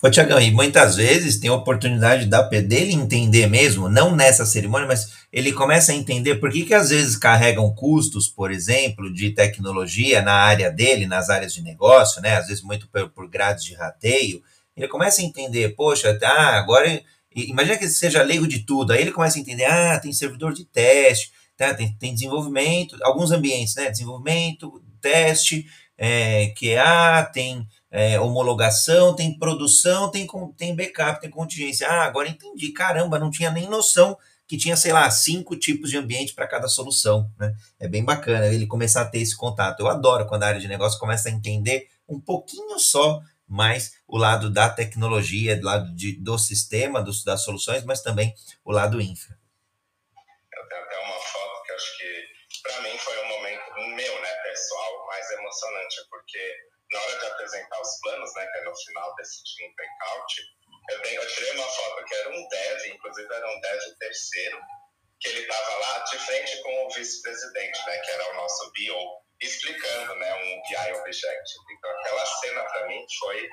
[0.00, 4.86] Ô, Tiagão, e muitas vezes tem a oportunidade da, dele entender mesmo, não nessa cerimônia,
[4.86, 9.30] mas ele começa a entender por que, que às vezes carregam custos, por exemplo, de
[9.30, 12.36] tecnologia na área dele, nas áreas de negócio, né?
[12.36, 14.42] Às vezes muito por, por de rateio.
[14.76, 17.02] Ele começa a entender, poxa, ah, agora.
[17.34, 18.92] Imagina que seja leigo de tudo.
[18.92, 21.74] Aí ele começa a entender, ah, tem servidor de teste, Tá?
[21.74, 23.90] Tem, tem desenvolvimento, alguns ambientes, né?
[23.90, 25.66] Desenvolvimento, teste,
[25.98, 30.24] é, QA, tem é, homologação, tem produção, tem,
[30.56, 31.88] tem backup, tem contingência.
[31.88, 32.70] Ah, agora entendi.
[32.70, 36.68] Caramba, não tinha nem noção que tinha, sei lá, cinco tipos de ambiente para cada
[36.68, 37.28] solução.
[37.38, 37.54] Né?
[37.78, 39.80] É bem bacana ele começar a ter esse contato.
[39.80, 44.16] Eu adoro quando a área de negócio começa a entender um pouquinho só mais o
[44.16, 48.32] lado da tecnologia, do lado de, do sistema, dos, das soluções, mas também
[48.64, 49.37] o lado infra.
[55.58, 56.54] Emocionante, porque
[56.92, 60.34] na hora de apresentar os planos, né, que é no final desse team breakout,
[60.90, 64.60] eu, tenho, eu tirei uma foto que era um dev, inclusive era um dev terceiro,
[65.20, 69.22] que ele estava lá de frente com o vice-presidente, né, que era o nosso BO,
[69.40, 71.64] explicando né, um BI Objective.
[71.76, 73.48] Então aquela cena para mim foi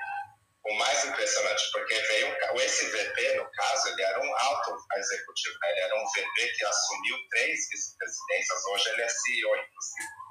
[0.64, 5.56] o mais impressionante, porque veio o esse VP, no caso, ele era um alto executivo,
[5.62, 5.70] né?
[5.70, 10.26] ele era um VP que assumiu três vice-presidências, hoje ele é CEO, inclusive.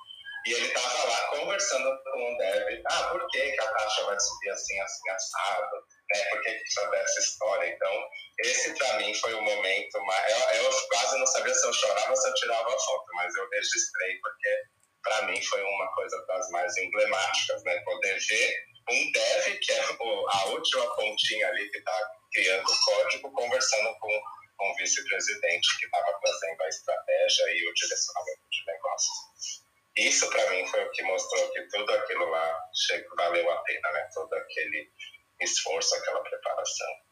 [0.46, 4.20] E ele estava lá conversando com o dev, ah, por que, que a taxa vai
[4.20, 5.76] subir assim, assim, assado,
[6.12, 6.24] né?
[6.30, 7.68] Por que, que precisa dessa história?
[7.68, 8.10] Então,
[8.44, 9.98] esse para mim foi o momento.
[10.30, 13.36] Eu, eu, quase não sabia se eu chorava ou se eu tirava a foto, mas
[13.36, 14.64] eu registrei, porque
[15.04, 17.82] para mim foi uma coisa das mais emblemáticas, né?
[17.84, 18.56] Poder ver
[18.92, 24.22] um dev, que é a última pontinha ali que está criando o código, conversando com,
[24.58, 29.65] com o vice-presidente que estava trazendo a estratégia e o direcionamento de negócios
[29.98, 32.70] isso para mim foi o que mostrou que tudo aquilo lá
[33.16, 34.10] valeu a pena, né?
[34.14, 34.92] Todo aquele
[35.40, 37.06] esforço, aquela preparação.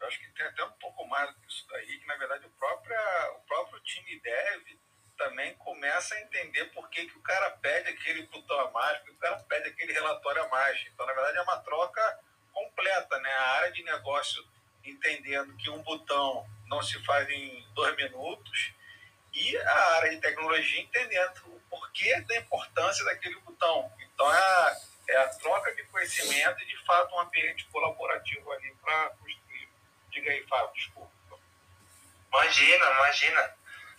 [0.00, 2.46] Eu acho que tem até um pouco mais do que isso daí, que na verdade
[2.46, 2.96] o próprio,
[3.36, 4.62] o próprio time dev
[5.18, 9.10] também começa a entender por que, que o cara pede aquele botão a mais, porque
[9.10, 10.80] o cara pede aquele relatório a mais.
[10.86, 12.20] Então, na verdade, é uma troca
[12.54, 13.30] completa, né?
[13.30, 14.42] A área de negócio
[14.82, 18.72] entendendo que um botão não se faz em dois minutos
[19.32, 23.90] e a área de tecnologia entendendo o porquê da importância daquele botão.
[24.00, 24.76] Então, é a,
[25.08, 29.68] é a troca de conhecimento e, de fato, um ambiente colaborativo ali para construir.
[30.10, 31.10] Diga aí, Fábio, desculpa.
[32.28, 33.54] Imagina, imagina.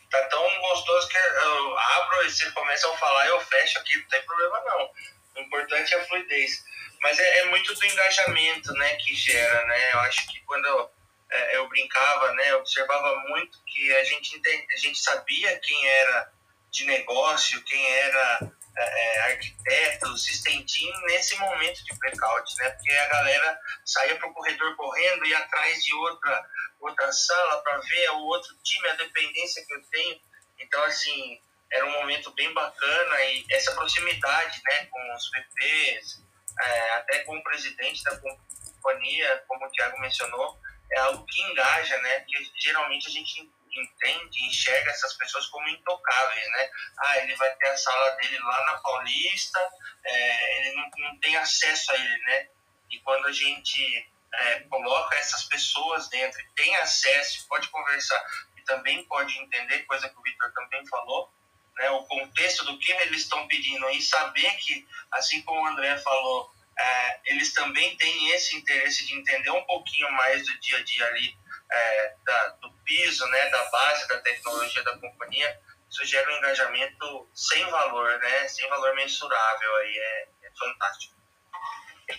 [0.10, 4.08] Tá tão gostoso que eu abro e vocês começam a falar, eu fecho aqui, não
[4.10, 4.92] tem problema não.
[5.36, 6.66] O importante é a fluidez.
[7.02, 9.94] Mas é, é muito do engajamento, né, que gera, né?
[9.94, 10.92] Eu acho que quando
[11.32, 14.42] é, eu brincava, né, observava muito que a gente,
[14.74, 16.32] a gente sabia quem era
[16.70, 22.70] de negócio, quem era é, é arquitetos, estendim nesse momento de blackout, né?
[22.72, 27.78] Porque a galera saía para o corredor correndo e atrás de outra, outra sala para
[27.80, 30.22] ver o outro time, a dependência que eu tenho.
[30.60, 36.24] Então, assim, era um momento bem bacana e essa proximidade, né, com os VPs,
[36.62, 40.60] é, até com o presidente da companhia, como o Thiago mencionou,
[40.92, 42.20] é algo que engaja, né?
[42.20, 46.70] Porque geralmente a gente entende, enxerga essas pessoas como intocáveis, né?
[47.00, 49.60] Ah, ele vai ter a sala dele lá na Paulista,
[50.04, 52.50] é, ele não, não tem acesso a ele, né?
[52.90, 58.24] E quando a gente é, coloca essas pessoas dentro, tem acesso, pode conversar
[58.58, 61.34] e também pode entender, coisa que o Victor também falou,
[61.78, 61.90] né?
[61.92, 66.52] O contexto do que eles estão pedindo e saber que, assim como o André falou,
[66.82, 71.06] é, eles também têm esse interesse de entender um pouquinho mais do dia a dia
[71.08, 71.38] ali
[71.72, 75.60] é, da, do piso, né, da base da tecnologia da companhia,
[75.90, 81.22] isso gera um engajamento sem valor, né, sem valor mensurável aí, é, é fantástico.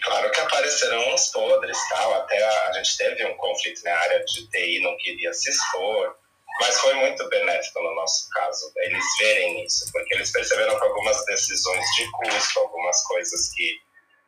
[0.03, 2.15] Claro que aparecerão os podres, tal.
[2.15, 6.17] Até a, gente teve um conflito na área de TI, não queria se expor,
[6.61, 11.25] mas foi muito benéfico no nosso caso, eles verem isso, porque eles perceberam que algumas
[11.27, 13.83] decisões de custo, algumas coisas que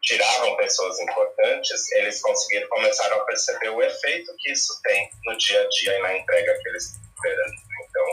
[0.05, 5.63] tiravam pessoas importantes, eles conseguiram começar a perceber o efeito que isso tem no dia
[5.63, 7.47] a dia e na entrega que eles esperam.
[7.89, 8.05] Então,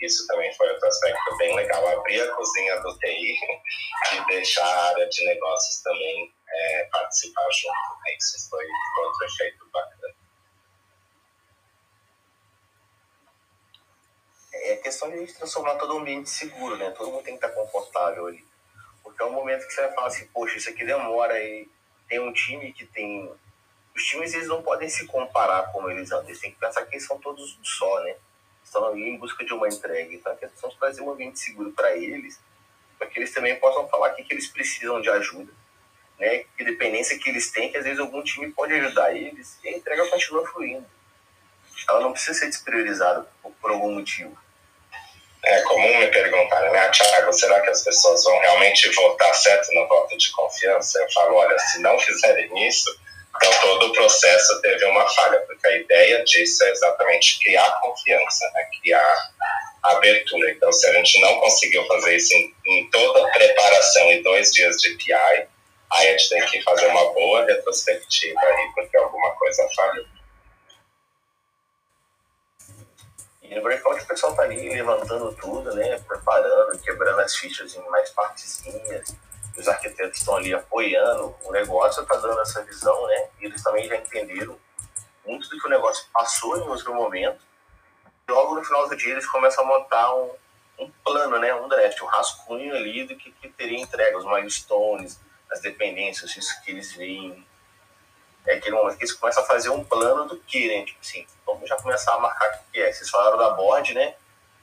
[0.00, 1.86] isso também foi outro aspecto bem legal.
[1.88, 3.34] Abrir a cozinha do TI
[4.14, 8.00] e deixar a área de negócios também é, participar junto.
[8.04, 8.16] Né?
[8.18, 8.64] Isso foi
[9.04, 10.14] outro efeito bacana.
[14.54, 16.90] É questão de transformar todo o ambiente seguro, né?
[16.92, 18.51] Todo mundo tem que estar confortável ali.
[19.22, 21.68] É um momento que você vai falar assim, poxa, isso aqui demora e
[22.08, 23.30] tem um time que tem.
[23.94, 26.96] Os times eles não podem se comparar como eles andam, eles têm que pensar que
[26.96, 28.16] eles são todos só, né?
[28.64, 30.12] Estão ali em busca de uma entrega.
[30.12, 32.40] Então a questão de trazer um ambiente seguro para eles,
[32.98, 35.52] para que eles também possam falar que, que eles precisam de ajuda,
[36.18, 36.44] né?
[36.56, 39.76] Que dependência que eles têm, que às vezes algum time pode ajudar eles e a
[39.76, 40.86] entrega continua fluindo.
[41.88, 44.36] Ela não precisa ser despriorizada por, por algum motivo.
[45.44, 49.88] É comum me perguntarem, né, Tiago, será que as pessoas vão realmente votar certo no
[49.88, 51.00] voto de confiança?
[51.00, 52.96] Eu falo, olha, se não fizerem isso,
[53.36, 58.48] então todo o processo teve uma falha, porque a ideia disso é exatamente criar confiança,
[58.54, 59.32] né, criar
[59.82, 60.50] abertura.
[60.52, 64.52] Então, se a gente não conseguiu fazer isso em, em toda a preparação e dois
[64.52, 65.48] dias de PI, aí
[65.90, 70.06] a gente tem que fazer uma boa retrospectiva aí, porque alguma coisa falhou.
[73.52, 75.98] E no breakout o pessoal tá ali levantando tudo, né?
[76.08, 79.14] Preparando, quebrando as fichas em mais partezinhas.
[79.54, 81.36] Os arquitetos estão ali apoiando.
[81.42, 83.28] O negócio tá dando essa visão, né?
[83.38, 84.58] E eles também já entenderam
[85.26, 87.44] muito do que o negócio passou em outro momento.
[88.26, 90.30] Logo no final do dia eles começam a montar um,
[90.78, 91.54] um plano, né?
[91.54, 96.58] Um draft, um rascunho ali do que, que teria entrega, os milestones, as dependências, isso
[96.64, 97.46] que eles veem
[98.46, 100.84] é aquele momento que eles começam a fazer um plano do que, né?
[100.84, 102.92] Tipo assim, vamos já começar a marcar o que é.
[102.92, 104.14] Vocês falaram da board, né?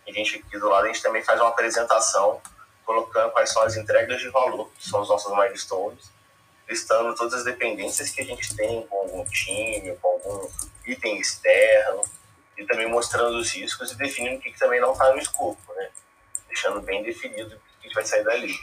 [0.06, 2.42] E a gente aqui do lado, a gente também faz uma apresentação
[2.86, 6.12] colocando quais são as entregas de valor, que são os nossos milestones,
[6.68, 10.50] listando todas as dependências que a gente tem com algum time, com algum
[10.88, 12.02] item externo,
[12.58, 15.74] e também mostrando os riscos e definindo o que, que também não está no escopo,
[15.76, 15.90] né?
[16.48, 18.58] Deixando bem definido o que vai sair dali.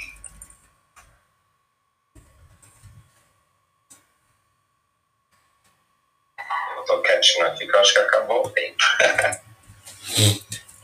[6.86, 8.76] tô quietinho aqui que eu acho que acabou o tempo.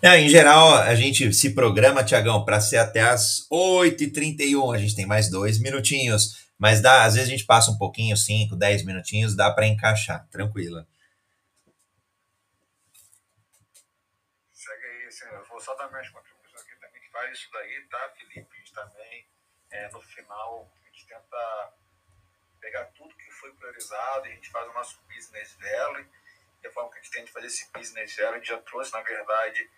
[0.02, 4.74] Não, em geral, a gente se programa, Tiagão, para ser até as 8h31.
[4.74, 6.40] A gente tem mais dois minutinhos.
[6.58, 10.28] Mas dá, às vezes a gente passa um pouquinho, 5, 10 minutinhos, dá para encaixar,
[10.28, 10.86] tranquila.
[14.52, 17.84] Segue aí, assim, eu vou só dar minhas contribuições aqui também, que faz isso daí,
[17.90, 18.46] tá, Felipe?
[18.48, 19.26] A gente também,
[19.72, 21.72] é, no final, a gente tenta
[22.60, 26.06] pegar tudo que foi priorizado e a gente faz o nosso business value.
[26.62, 28.58] E a forma que a gente tem de fazer esse business value, a gente já
[28.58, 29.70] trouxe, na verdade,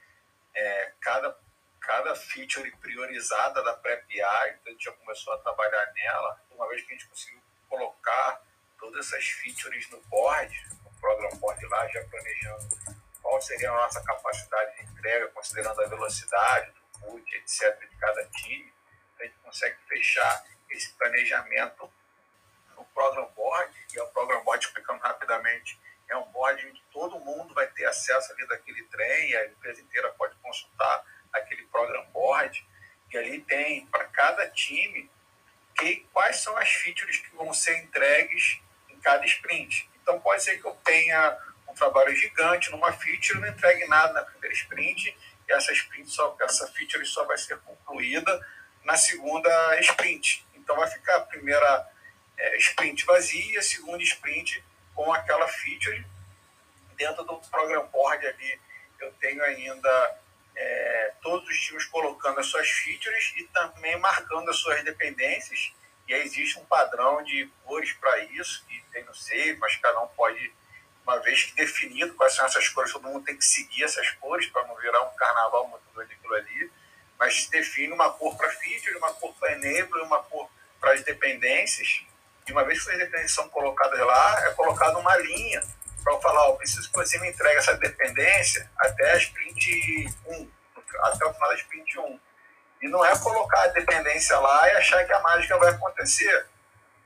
[0.54, 1.36] é, cada,
[1.80, 6.40] cada feature priorizada da pré-PI, então a gente já começou a trabalhar nela.
[6.50, 8.42] Uma vez que a gente conseguiu colocar
[8.78, 12.68] todas essas features no board, no program board lá, já planejando
[13.22, 18.24] qual seria a nossa capacidade de entrega, considerando a velocidade, do boot, etc., de cada
[18.26, 18.72] time,
[19.18, 21.90] a gente consegue fechar esse planejamento
[22.76, 27.18] no Program Board, que é o Program Board, explicando rapidamente, é um board onde todo
[27.20, 32.66] mundo vai ter acesso ali daquele trem, a empresa inteira pode consultar aquele Program Board,
[33.12, 35.10] e ali tem para cada time
[35.76, 39.88] que, quais são as features que vão ser entregues em cada sprint.
[40.02, 41.38] Então pode ser que eu tenha
[41.68, 45.16] um trabalho gigante numa feature, não entregue nada na primeira sprint,
[45.48, 48.46] e essa sprint só, essa feature só vai ser concluída
[48.84, 50.46] na segunda sprint.
[50.54, 51.90] Então vai ficar a primeira
[52.36, 54.62] é, sprint vazia, a segunda sprint
[54.94, 56.04] com aquela feature.
[56.96, 58.60] Dentro do program board ali,
[59.00, 60.20] eu tenho ainda
[60.56, 65.72] é, todos os times colocando as suas features e também marcando as suas dependências.
[66.06, 70.00] E aí existe um padrão de cores para isso, que tem no save, mas cada
[70.02, 70.52] um pode,
[71.02, 74.46] uma vez que definido quais são essas cores, todo mundo tem que seguir essas cores
[74.46, 76.70] para não virar um carnaval muito doido aquilo ali.
[77.18, 82.04] Mas define uma cor para feature, uma cor para enable, uma cor para as dependências.
[82.46, 85.62] E uma vez que as dependências são colocadas lá, é colocada uma linha
[86.02, 90.50] para falar, ó, preciso que você me entregue essa dependência até a sprint 1,
[91.00, 92.20] até o final da sprint 1.
[92.82, 96.46] E não é colocar a dependência lá e achar que a mágica vai acontecer.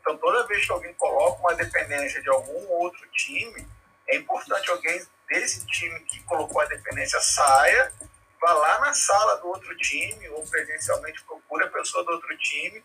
[0.00, 3.68] Então, toda vez que alguém coloca uma dependência de algum outro time,
[4.08, 7.92] é importante alguém desse time que colocou a dependência saia,
[8.40, 12.82] vá lá na sala do outro time, ou presencialmente procure a pessoa do outro time,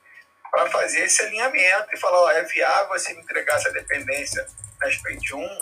[0.54, 4.45] para fazer esse alinhamento e falar: ó, é viável você me entregar essa dependência
[4.80, 5.60] na sprint 1,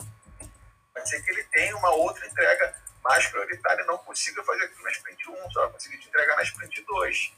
[0.93, 4.83] pode ser que ele tenha uma outra entrega mais prioritária e não consiga fazer aquilo
[4.83, 7.33] na sprint 1, só vai conseguir te entregar na sprint 2.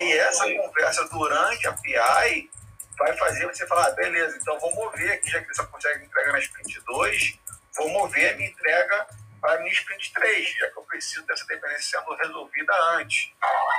[0.00, 2.50] E essa conversa durante a PI
[2.98, 6.04] vai fazer você falar, ah, beleza, então vou mover aqui, já que ele só consegue
[6.04, 7.38] entregar na sprint 2,
[7.76, 9.06] vou mover a minha entrega
[9.40, 13.32] para a minha sprint 3, já que eu preciso dessa dependência sendo resolvida antes.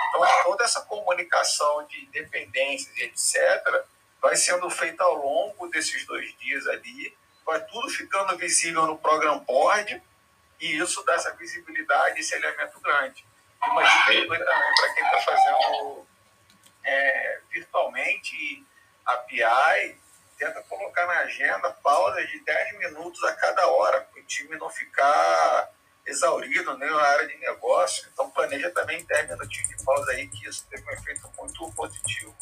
[0.10, 3.86] Então, toda essa comunicação de dependências e etc.
[4.22, 9.40] vai sendo feita ao longo desses dois dias ali, vai tudo ficando visível no program
[9.40, 10.02] board
[10.60, 13.26] e isso dá essa visibilidade, esse elemento grande.
[13.66, 16.08] E uma dica também para quem está fazendo
[16.84, 18.66] é, virtualmente
[19.06, 19.98] API,
[20.40, 24.70] tenta colocar na agenda pausas de 10 minutos a cada hora, para o time não
[24.70, 25.70] ficar
[26.08, 28.08] exaurido né, na área de negócio.
[28.14, 32.36] Então planeja também 10 minutinhos de pausa aí, que isso teve um efeito muito positivo.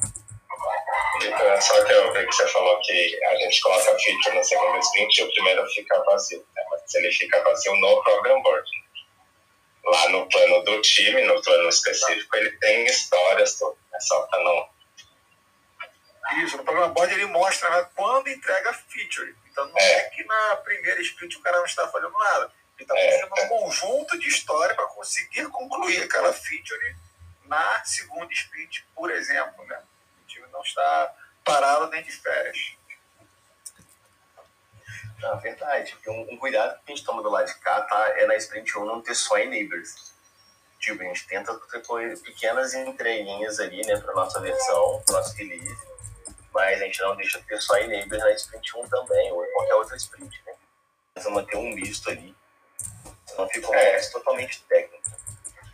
[1.60, 4.80] Só que eu vi que você falou que a gente coloca a feature no segundo
[4.80, 6.45] sprint e o primeiro fica vazio.
[6.56, 6.64] Né?
[6.70, 8.70] Mas ele fica vazio no program board.
[9.84, 13.78] Lá no plano do time, no plano específico, ele tem histórias, tudo.
[13.93, 14.76] É só para não
[16.36, 19.36] isso, no programa board ele mostra né, quando entrega feature.
[19.49, 19.91] Então não é.
[19.91, 22.51] é que na primeira sprint o cara não está fazendo nada.
[22.78, 23.11] Ele está é.
[23.11, 26.95] fazendo um conjunto de história para conseguir concluir aquela feature
[27.45, 29.65] na segunda sprint, por exemplo.
[29.65, 29.82] Né?
[30.23, 32.57] O time não está parado nem de férias.
[35.19, 35.97] Não, verdade.
[36.07, 38.78] Um, um, cuidado que a gente toma do lado de cá tá, é na sprint
[38.78, 40.13] 1 não ter só enablers.
[40.80, 41.82] Tipo, a gente tenta ter
[42.23, 45.97] pequenas entreguinhas ali, né, para nossa versão, para nosso release
[46.58, 49.51] mas a gente não deixa de ter só enablers na sprint 1 também, ou em
[49.51, 50.53] qualquer outra sprint, né?
[51.14, 52.36] Precisa manter um misto ali,
[53.28, 53.99] senão fica um é.
[54.10, 55.03] totalmente técnico.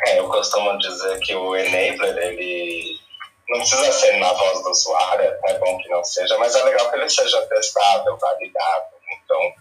[0.05, 2.99] É, eu costumo dizer que o enabler, ele
[3.47, 6.91] não precisa ser na voz do usuário, é bom que não seja, mas é legal
[6.91, 8.85] que ele seja testável, validado.
[9.23, 9.53] Então,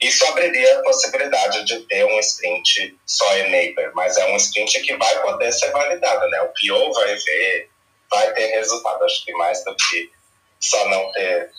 [0.00, 4.96] isso abriria a possibilidade de ter um sprint só enabler, mas é um sprint que
[4.96, 6.40] vai poder ser validado, né?
[6.40, 7.70] O PO vai ver,
[8.10, 10.19] vai ter resultado, acho que mais do que
[10.60, 11.50] só não ter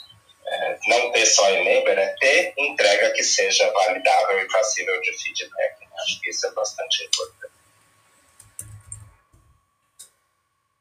[0.51, 5.87] é, não ter só enabler, é ter entrega que seja validável e passível de feedback.
[6.03, 7.51] Acho que isso é bastante importante.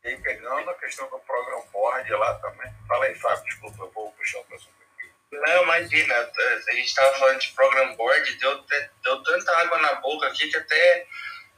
[0.02, 2.72] E aí, pegando a questão do program board lá também.
[2.88, 5.10] Fala aí, Fábio, desculpa, eu vou puxar o próximo aqui.
[5.30, 8.64] Não, imagina, a gente estava falando de program board, deu,
[9.04, 11.06] deu tanta água na boca aqui que até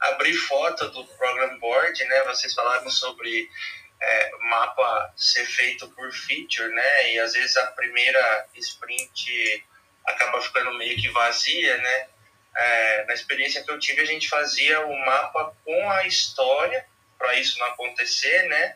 [0.01, 2.23] abri foto do program board, né?
[2.25, 3.49] Vocês falaram sobre
[4.03, 7.13] é, mapa ser feito por feature, né?
[7.13, 9.65] E às vezes a primeira sprint
[10.05, 12.07] acaba ficando meio que vazia, né?
[12.55, 16.85] É, na experiência que eu tive, a gente fazia o mapa com a história,
[17.17, 18.75] para isso não acontecer, né?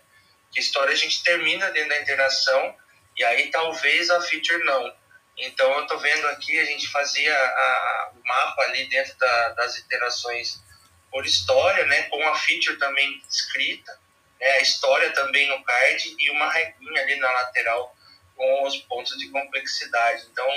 [0.52, 2.76] Que história a gente termina dentro da interação
[3.16, 4.96] e aí talvez a feature não.
[5.38, 9.78] Então eu tô vendo aqui, a gente fazia a, o mapa ali dentro da, das
[9.78, 10.64] interações
[11.12, 12.04] por história, né?
[12.04, 14.07] Com a feature também escrita
[14.46, 17.96] a história também no card e uma reguinha ali na lateral
[18.36, 20.28] com os pontos de complexidade.
[20.32, 20.48] Então,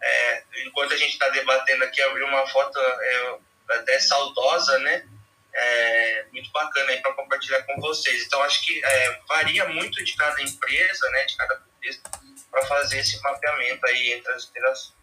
[0.00, 3.38] é, enquanto a gente está debatendo aqui, abri uma foto é,
[3.70, 5.08] até saudosa, né?
[5.56, 8.24] É, muito bacana aí para compartilhar com vocês.
[8.24, 12.02] Então, acho que é, varia muito de cada empresa, né, de cada contexto,
[12.50, 14.94] para fazer esse mapeamento aí entre as interações.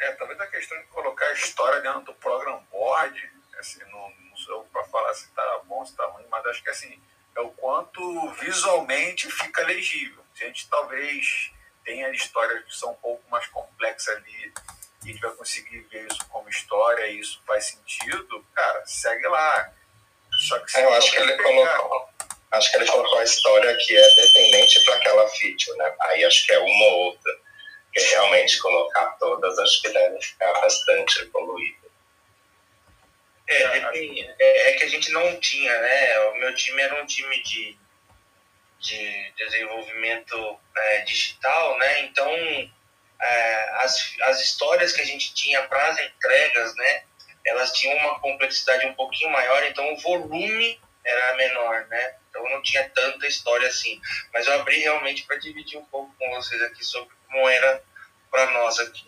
[0.00, 4.12] É, talvez a questão de colocar a história dentro do program board, assim, no,
[4.48, 6.98] sou para falar se está bom, se está ruim, mas acho que assim,
[7.36, 10.24] é o quanto visualmente fica legível.
[10.34, 11.52] Se a gente talvez
[11.84, 14.52] tenha histórias que são um pouco mais complexas ali
[15.04, 19.28] e a gente vai conseguir ver isso como história e isso faz sentido, cara, segue
[19.28, 19.72] lá.
[20.48, 22.08] Só que é, eu acho que ele colocou.
[22.50, 25.94] Acho que ele colocou a história que é dependente para aquela feature, né?
[26.00, 27.32] Aí acho que é uma ou outra.
[27.84, 31.87] Porque realmente colocar todas, acho que deve ficar bastante evoluído.
[33.48, 33.62] É,
[34.38, 36.20] é, é, que a gente não tinha, né?
[36.20, 37.78] O meu time era um time de,
[38.78, 42.00] de desenvolvimento é, digital, né?
[42.02, 47.04] Então, é, as, as histórias que a gente tinha para as entregas, né?
[47.46, 52.16] Elas tinham uma complexidade um pouquinho maior, então o volume era menor, né?
[52.28, 53.98] Então não tinha tanta história assim.
[54.32, 57.82] Mas eu abri realmente para dividir um pouco com vocês aqui sobre como era
[58.30, 59.07] para nós aqui.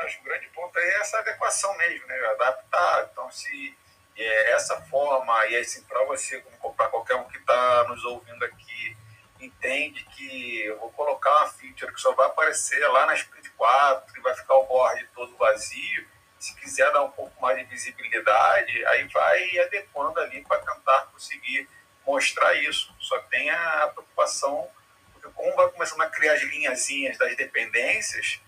[0.00, 2.18] Acho que o grande ponto é essa adequação mesmo, né?
[2.26, 3.08] Adaptar.
[3.12, 3.76] Então, se
[4.16, 8.44] é essa forma, e assim, para você, como para qualquer um que está nos ouvindo
[8.44, 8.96] aqui,
[9.40, 14.18] entende que eu vou colocar uma feature que só vai aparecer lá na Sprint 4
[14.18, 16.06] e vai ficar o board todo vazio.
[16.38, 21.68] Se quiser dar um pouco mais de visibilidade, aí vai adequando ali para tentar conseguir
[22.06, 22.94] mostrar isso.
[22.98, 24.68] Só tem a preocupação,
[25.12, 28.40] porque como vai começando a criar as linhazinhas das dependências,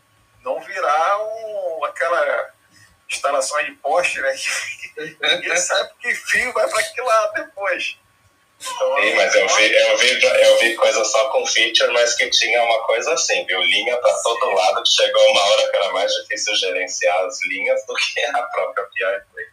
[0.44, 2.50] não virar um, aquela
[3.08, 4.34] instalação de poste, né?
[4.96, 7.98] Ninguém sabe que fio vai para que lado depois.
[8.60, 12.30] Então, Sim, mas eu vi, eu, vi, eu vi coisa só com feature, mas que
[12.30, 13.60] tinha uma coisa assim, viu?
[13.60, 17.84] Linha para todo lado, que chegou uma hora que era mais difícil gerenciar as linhas
[17.86, 19.46] do que a própria PI Play.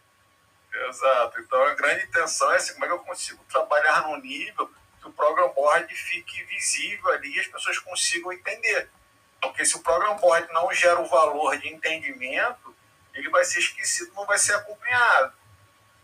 [0.88, 1.42] Exato.
[1.42, 4.70] Então a grande intenção é assim, como é que eu consigo trabalhar num nível
[5.02, 8.90] que o program board fique visível ali e as pessoas consigam entender.
[9.42, 12.76] Porque se o program board não gera o valor de entendimento,
[13.14, 15.34] ele vai ser esquecido, não vai ser acompanhado.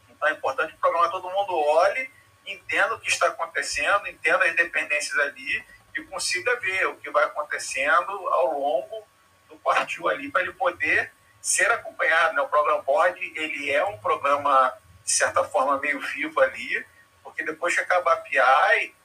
[0.10, 2.10] Então é importante que o programa todo mundo olhe,
[2.46, 5.64] entenda o que está acontecendo, entenda as dependências ali
[5.96, 9.08] e consiga ver o que vai acontecendo ao longo
[9.48, 11.12] do quartil ali para ele poder
[11.42, 12.36] ser acompanhado.
[12.36, 12.42] Né?
[12.42, 14.74] O program board ele é um programa
[15.04, 16.86] de certa forma meio vivo ali,
[17.24, 18.96] porque depois que acabar a PI,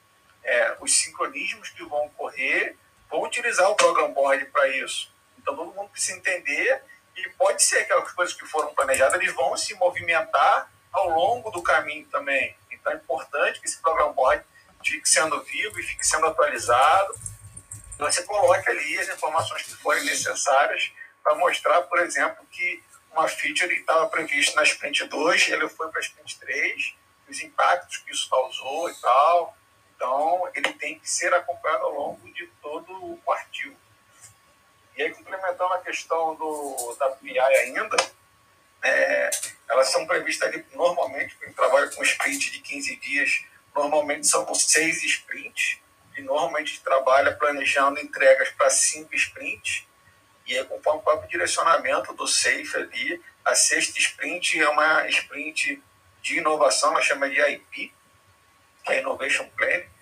[0.43, 2.75] é, os sincronismos que vão ocorrer
[3.13, 5.13] vão utilizar o program board para isso.
[5.37, 6.83] Então todo mundo precisa entender
[7.15, 11.51] e pode ser que as coisas que foram planejadas eles vão se movimentar ao longo
[11.51, 12.57] do caminho também.
[12.71, 14.43] Então é importante que esse program board
[14.83, 17.13] fique sendo vivo e fique sendo atualizado.
[17.93, 20.91] Então, você coloque ali as informações que forem necessárias
[21.23, 25.99] para mostrar, por exemplo, que uma feature estava prevista na sprint 2, ele foi para
[25.99, 26.95] a sprint 3,
[27.29, 29.55] os impactos que isso causou e tal.
[30.03, 33.73] Então, ele tem que ser acompanhado ao longo de todo o quartil.
[34.97, 37.95] E aí, complementando a questão do, da PI ainda,
[38.83, 39.29] é,
[39.69, 45.01] elas são previstas ali, normalmente, quem trabalha com sprint de 15 dias, normalmente são seis
[45.05, 45.77] sprints,
[46.17, 49.87] e normalmente trabalha planejando entregas para cinco sprints,
[50.45, 55.81] e aí, conforme o próprio direcionamento do SAFE ali, a sexta sprint é uma sprint
[56.21, 57.93] de inovação, ela chama de IP,
[58.83, 59.92] que é Innovation Plan,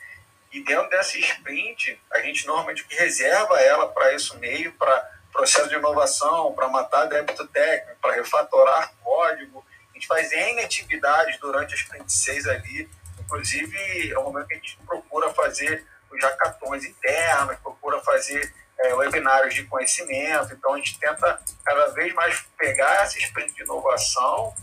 [0.51, 5.75] e dentro dessa sprint, a gente normalmente reserva ela para isso meio, para processo de
[5.75, 9.65] inovação, para matar débito técnico, para refatorar código.
[9.91, 12.89] A gente faz N atividades durante a sprint 6 ali.
[13.19, 18.93] Inclusive, é o momento que a gente procura fazer os hackathons internos, procura fazer é,
[18.93, 20.53] webinários de conhecimento.
[20.53, 24.53] Então, a gente tenta cada vez mais pegar essa sprint de inovação,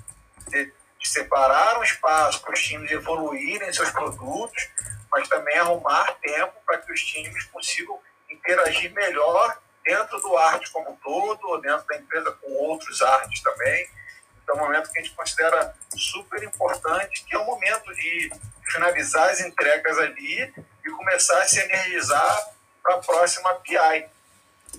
[0.48, 0.66] de,
[0.98, 4.68] de separar um espaço para os times evoluírem seus produtos,
[5.10, 10.90] mas também arrumar tempo para que os times consigam interagir melhor dentro do arte como
[10.90, 13.88] um todo, ou dentro da empresa com outros artes também.
[14.42, 18.30] Então, é um momento que a gente considera super importante, que é o momento de
[18.70, 20.54] finalizar as entregas ali
[20.84, 22.50] e começar a se energizar
[22.82, 24.06] para a próxima PI.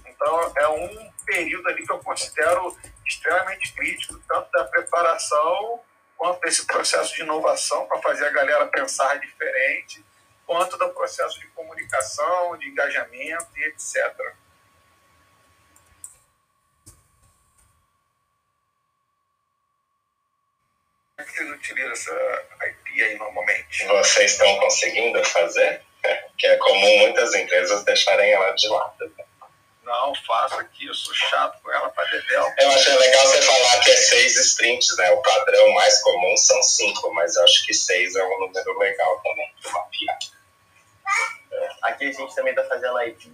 [0.06, 5.82] Então, é um período ali que eu considero extremamente crítico, tanto da preparação
[6.16, 10.04] quanto desse processo de inovação para fazer a galera pensar diferente
[10.50, 14.12] quanto do processo de comunicação, de engajamento e etc.
[21.16, 23.86] Como é que vocês utilizam essa IP aí normalmente?
[23.86, 25.84] Vocês estão conseguindo fazer?
[26.36, 29.16] Que é comum muitas empresas deixarem ela de lado.
[29.84, 32.52] Não, faço aqui, eu sou chato com ela para dedéu.
[32.58, 35.12] Eu achei legal você falar que é seis sprints, né?
[35.12, 39.22] O padrão mais comum são cinco, mas eu acho que seis é um número legal
[39.22, 40.39] também de mapear.
[41.81, 43.31] Aqui a gente também está fazendo IP.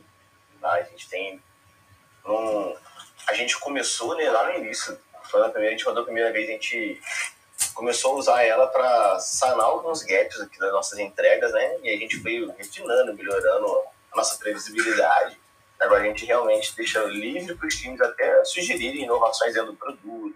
[0.62, 0.74] Tá?
[0.74, 1.42] A gente tem
[2.26, 2.76] um,
[3.28, 4.98] a gente começou né, lá no início.
[5.30, 7.02] Foi a, a gente rodou a primeira vez, a gente
[7.74, 11.78] começou a usar ela para sanar alguns gaps aqui das nossas entregas, né?
[11.84, 13.68] E a gente foi refinando, melhorando
[14.12, 15.40] a nossa previsibilidade.
[15.80, 20.36] Agora a gente realmente deixa livre para os times até sugerirem inovações dentro do produto,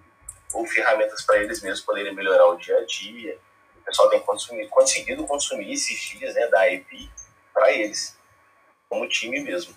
[0.54, 3.38] ou ferramentas para eles mesmos poderem melhorar o dia a dia.
[3.80, 4.20] O pessoal tem
[4.70, 7.10] conseguido consumir esses dias né, da IP
[7.54, 8.16] para eles,
[8.90, 9.76] como time mesmo.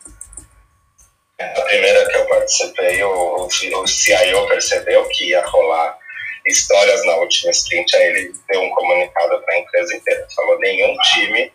[1.38, 5.98] A primeira que eu participei, o, o CIO percebeu que ia rolar
[6.46, 10.26] histórias na última sprint, aí ele deu um comunicado para a empresa inteira.
[10.34, 11.52] Falou: nenhum time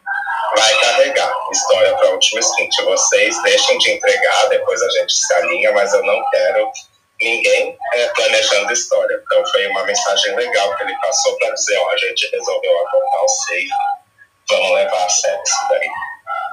[0.56, 2.84] vai carregar história para a última sprint.
[2.84, 6.72] Vocês deixem de entregar, depois a gente se alinha, mas eu não quero
[7.20, 9.22] ninguém é, planejando história.
[9.24, 13.24] Então foi uma mensagem legal que ele passou para dizer: ó, a gente resolveu abortar
[13.24, 13.70] o safe,
[14.50, 15.88] vamos levar a sério isso daí.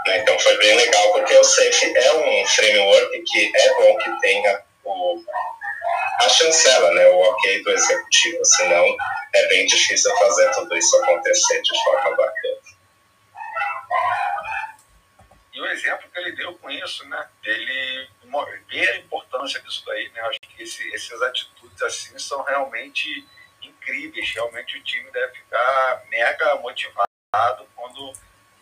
[0.07, 0.19] Né?
[0.19, 4.63] Então foi bem legal, porque o safe é um framework que é bom que tenha
[4.85, 5.25] o
[6.21, 8.97] a chancela, né, o ok do executivo, senão
[9.35, 12.61] é bem difícil fazer tudo isso acontecer de forma bacana.
[15.53, 18.09] E o exemplo que ele deu com isso, né, ele
[18.75, 23.25] ver a importância disso daí, né, acho que esse, essas atitudes assim são realmente
[23.63, 27.04] incríveis, realmente o time deve ficar mega motivado
[27.77, 28.13] quando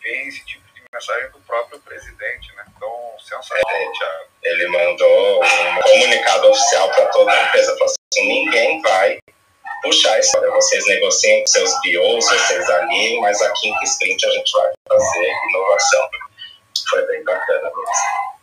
[0.01, 0.63] vem esse tipo
[0.93, 2.65] mensagem do próprio presidente, né?
[2.75, 4.25] Então, sensacional, Thiago.
[4.43, 9.17] Ele mandou um comunicado oficial para toda a empresa, falou assim, ninguém vai
[9.81, 10.39] puxar isso.
[10.39, 15.31] Vocês negociem com seus BOs, vocês aliem, mas aqui em Sprint a gente vai fazer
[15.49, 16.09] inovação.
[16.89, 18.33] Foi bem bacana mesmo.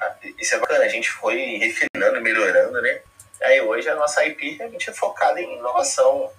[0.00, 3.02] Ah, isso é bacana, a gente foi refinando, melhorando, né?
[3.42, 6.32] Aí hoje a nossa IP a gente é focada em inovação,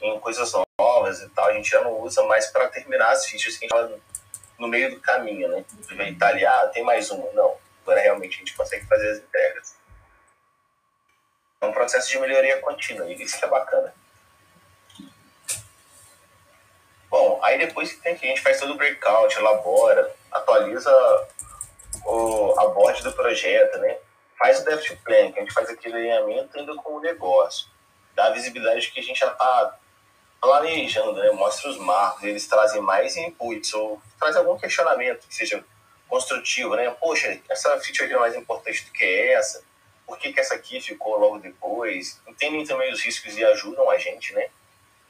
[0.00, 1.46] em coisas novas e tal.
[1.46, 4.02] A gente já não usa mais para terminar as fichas que a gente
[4.58, 5.64] no meio do caminho, né?
[5.90, 7.30] Inventar ali, ah, tem mais uma.
[7.32, 7.56] Não.
[7.82, 9.76] Agora realmente a gente consegue fazer as entregas.
[11.60, 13.94] É um processo de melhoria contínua, e isso que é bacana.
[17.08, 20.90] Bom, aí depois que, tem, que a gente faz todo o breakout, elabora, atualiza
[22.04, 23.98] o, a board do projeto, né?
[24.38, 27.68] Faz o dev plan, que a gente faz aquele alinhamento ainda com o negócio.
[28.14, 29.78] Dá a visibilidade que a gente já está
[30.40, 31.30] planejando, né?
[31.32, 35.64] Mostra os marcos, eles trazem mais inputs ou traz algum questionamento que seja
[36.08, 36.90] construtivo, né?
[37.00, 39.62] Poxa, essa feature aqui é mais importante do que essa.
[40.06, 42.20] Por que, que essa aqui ficou logo depois?
[42.26, 44.48] Entendem também os riscos e ajudam a gente, né?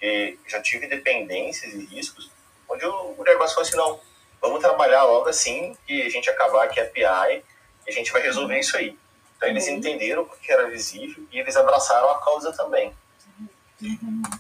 [0.01, 2.31] E já tive dependências e riscos
[2.69, 4.01] onde o negócio falou assim, não,
[4.41, 7.45] vamos trabalhar logo assim que a gente acabar aqui a API
[7.87, 8.99] e a gente vai resolver isso aí.
[9.37, 9.75] Então eles uhum.
[9.75, 12.93] entenderam o que era visível e eles abraçaram a causa também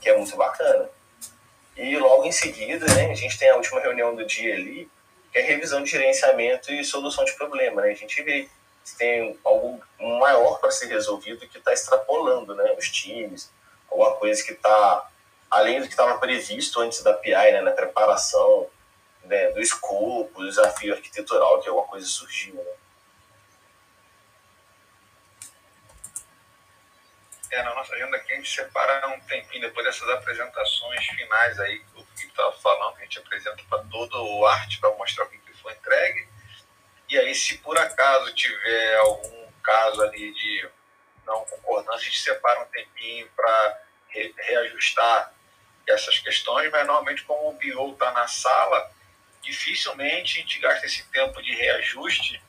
[0.01, 0.89] que é muito bacana.
[1.77, 4.89] E logo em seguida, né, a gente tem a última reunião do dia ali,
[5.31, 7.83] que é revisão de gerenciamento e solução de problema.
[7.83, 7.91] Né?
[7.91, 8.49] A gente vê
[8.83, 13.51] se tem algo maior para ser resolvido que está extrapolando né, os times,
[13.91, 15.11] alguma coisa que está
[15.51, 18.69] além do que estava previsto antes da PI, né, na preparação
[19.25, 22.55] né, do escopo, do desafio arquitetural, que alguma coisa surgiu.
[22.55, 22.73] Né?
[27.51, 31.79] É, na nossa agenda aqui a gente separa um tempinho depois dessas apresentações finais aí
[31.79, 35.25] que o Felipe estava falando, que a gente apresenta para todo o arte para mostrar
[35.25, 36.29] o que foi entregue.
[37.09, 40.69] E aí, se por acaso tiver algum caso ali de
[41.25, 45.33] não concordância, a gente separa um tempinho para re reajustar
[45.89, 48.91] essas questões, mas normalmente como o BIO está na sala,
[49.43, 52.43] dificilmente a gente gasta esse tempo de reajuste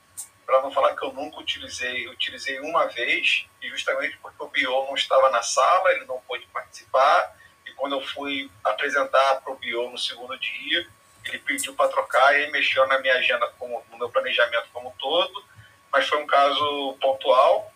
[0.48, 4.48] para não falar que eu nunca utilizei, eu utilizei uma vez, e justamente porque o
[4.48, 9.52] Bio não estava na sala, ele não pôde participar, e quando eu fui apresentar para
[9.52, 10.88] o Bio no segundo dia,
[11.26, 14.94] ele pediu para trocar e mexeu na minha agenda, como, no meu planejamento como um
[14.94, 15.44] todo,
[15.92, 17.74] mas foi um caso pontual,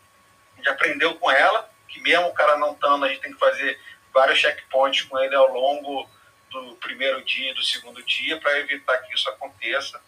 [0.53, 3.39] a gente aprendeu com ela, que mesmo o cara não estando, a gente tem que
[3.39, 3.77] fazer
[4.13, 6.09] vários checkpoints com ele ao longo
[6.49, 10.01] do primeiro dia e do segundo dia, para evitar que isso aconteça,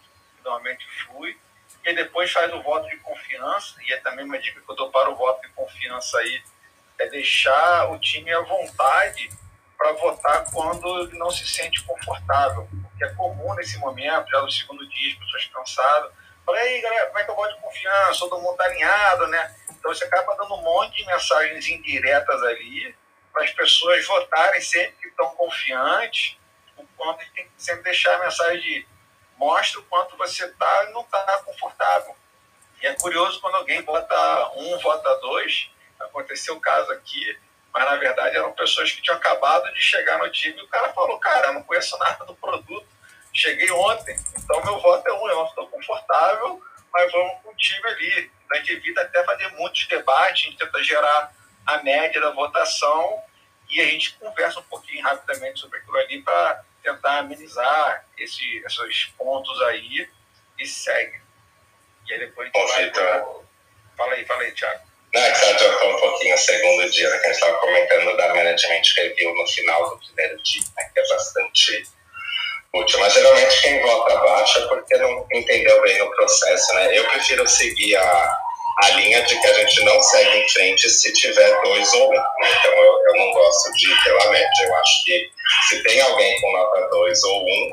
[0.45, 1.37] normalmente fui,
[1.85, 4.89] e depois faz o voto de confiança, e é também uma dica que eu dou
[4.89, 6.43] para o voto de confiança aí,
[6.99, 9.29] é deixar o time à vontade
[9.77, 12.67] para votar quando ele não se sente confortável.
[12.89, 16.11] Porque é comum nesse momento, já no segundo dia, as pessoas cansadas.
[16.45, 18.19] Falei, aí galera, como é que eu voto de confiança?
[18.19, 19.55] Todo mundo está alinhado, né?
[19.69, 22.95] Então você acaba dando um monte de mensagens indiretas ali
[23.33, 26.37] para as pessoas votarem sempre que estão confiantes.
[26.77, 28.87] O quanto a gente tem que sempre deixar a mensagem de
[29.43, 32.15] mostra o quanto você está não está confortável.
[32.81, 35.69] E é curioso quando alguém bota um, vota dois.
[35.99, 37.37] Aconteceu o caso aqui,
[37.73, 40.93] mas na verdade eram pessoas que tinham acabado de chegar no time e o cara
[40.93, 42.87] falou: Cara, eu não conheço nada do produto,
[43.33, 46.61] cheguei ontem, então meu voto é um, eu não estou confortável,
[46.91, 48.31] mas vamos com o time ali.
[48.45, 51.33] Então a gente evita até fazer muitos debates, a gente tenta gerar
[51.65, 53.21] a média da votação
[53.69, 59.05] e a gente conversa um pouquinho rapidamente sobre aquilo ali para tentar amenizar esse, esses
[59.17, 60.07] pontos aí
[60.59, 61.21] e segue.
[62.07, 62.91] E aí depois gente vai.
[62.91, 63.25] Pra...
[63.97, 64.81] Fala aí, fala aí, Thiago.
[65.13, 67.57] Não, é que você adiantou um pouquinho o segundo dia, né, que a gente estava
[67.59, 71.87] comentando da management review no final do primeiro dia, né, que é bastante
[72.73, 72.99] útil.
[72.99, 76.97] Mas geralmente quem vota abaixo é porque não entendeu bem o processo, né?
[76.97, 78.37] Eu prefiro seguir a,
[78.81, 82.13] a linha de que a gente não segue em frente se tiver dois ou um.
[82.13, 82.57] Né?
[82.59, 84.65] Então eu, eu não gosto de pela média.
[84.65, 85.31] Eu acho que
[85.69, 87.69] se tem alguém com nota dois ou um,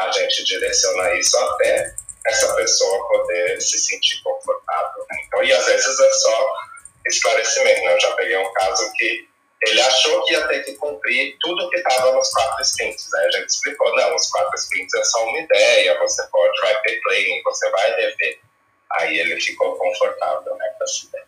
[0.00, 1.94] a gente direciona isso até
[2.26, 5.06] essa pessoa poder se sentir confortável.
[5.10, 5.18] Né?
[5.26, 6.52] Então, e às vezes é só
[7.06, 7.80] esclarecimento.
[7.80, 7.94] Né?
[7.94, 9.28] Eu já peguei um caso que
[9.66, 13.08] ele achou que ia ter que cumprir tudo que estava nos quatro sprints.
[13.12, 13.26] Né?
[13.26, 17.00] A gente explicou, não, os quatro sprints é só uma ideia, você pode, vai ter
[17.00, 18.40] claim, você vai rever.
[18.90, 21.26] Aí ele ficou confortável né, essa ideia.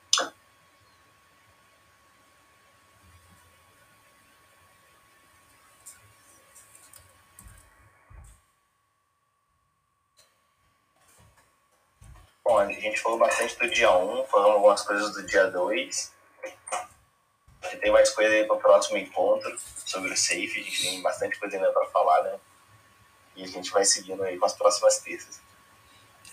[12.45, 16.13] Bom, a gente falou bastante do dia 1, falamos algumas coisas do dia 2.
[17.63, 19.53] A gente tem mais coisa aí para o próximo encontro
[19.85, 20.61] sobre o Safe.
[20.61, 22.39] A gente tem bastante coisa ainda para falar, né?
[23.35, 25.41] E a gente vai seguindo aí com as próximas terças.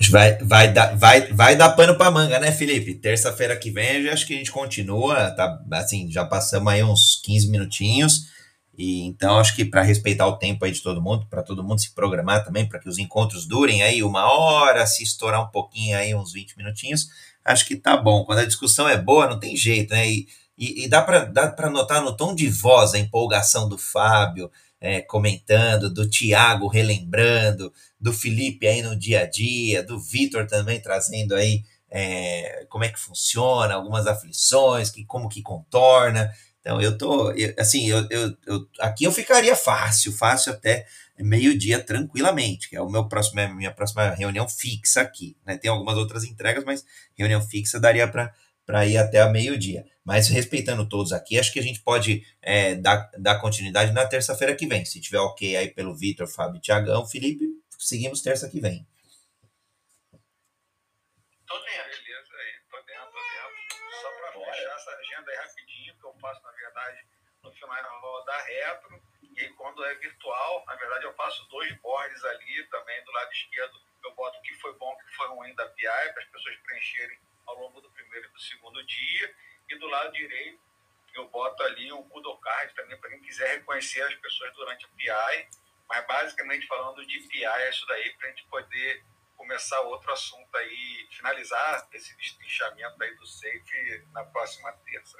[0.10, 2.96] Vai, vai, dar, vai, vai dar pano para manga, né, Felipe?
[2.96, 5.32] Terça-feira que vem, acho que a gente continua.
[5.32, 8.34] Tá, assim, já passamos aí uns 15 minutinhos.
[8.76, 11.80] E então acho que para respeitar o tempo aí de todo mundo, para todo mundo
[11.80, 15.96] se programar também, para que os encontros durem aí uma hora, se estourar um pouquinho
[15.96, 17.08] aí uns 20 minutinhos,
[17.46, 18.26] acho que tá bom.
[18.26, 20.10] Quando a discussão é boa, não tem jeito, né?
[20.10, 20.28] E,
[20.58, 24.50] e, e dá para notar no tom de voz a empolgação do Fábio
[24.84, 30.82] é, comentando, do Tiago relembrando, do Felipe aí no dia a dia, do Vitor também
[30.82, 36.30] trazendo aí é, como é que funciona, algumas aflições, que, como que contorna.
[36.60, 40.86] Então eu tô, eu, assim, eu, eu, eu, aqui eu ficaria fácil, fácil até
[41.18, 45.38] meio-dia tranquilamente, que é o meu próximo, minha próxima reunião fixa aqui.
[45.46, 45.56] Né?
[45.56, 46.84] Tem algumas outras entregas, mas
[47.18, 48.34] reunião fixa daria para
[48.86, 49.86] ir até a meio-dia.
[50.04, 54.56] Mas respeitando todos aqui, acho que a gente pode é, dar, dar continuidade na terça-feira
[54.56, 54.86] que vem.
[54.86, 57.46] Se tiver ok aí pelo Vitor, Fábio, Tiagão, Felipe,
[57.78, 58.86] seguimos terça que vem.
[61.48, 62.54] Tô dentro, beleza aí.
[62.70, 64.02] Tô dentro, tô dentro.
[64.02, 67.06] Só para fechar essa agenda aí rapidinho, que eu faço, na verdade,
[67.44, 69.04] no final da retro.
[69.38, 73.82] E quando é virtual, na verdade, eu faço dois boards ali também do lado esquerdo.
[74.04, 76.56] Eu boto o que foi bom, o que foi ruim da PI, para as pessoas
[76.58, 79.36] preencherem ao longo do primeiro e do segundo dia.
[79.70, 80.60] E do lado direito,
[81.16, 85.48] eu boto ali o Kudocard também, para quem quiser reconhecer as pessoas durante a PI.
[85.88, 89.04] Mas basicamente falando de PI, é isso daí, para a gente poder
[89.36, 95.18] começar outro assunto aí, finalizar esse destrinchamento aí do SAFE na próxima terça.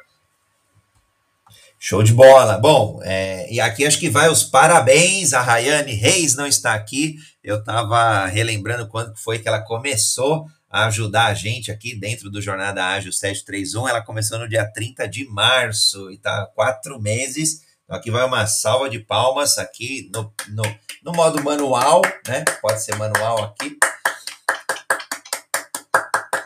[1.78, 2.58] Show de bola.
[2.58, 5.34] Bom, é, e aqui acho que vai os parabéns.
[5.34, 7.18] A Rayane Reis não está aqui.
[7.44, 12.42] Eu estava relembrando quando foi que ela começou a ajudar a gente aqui dentro do
[12.42, 13.88] Jornada Ágil 731.
[13.88, 17.62] Ela começou no dia 30 de março e está quatro meses.
[17.84, 20.64] Então aqui vai uma salva de palmas aqui no, no,
[21.04, 22.44] no modo manual, né?
[22.60, 23.78] Pode ser manual aqui.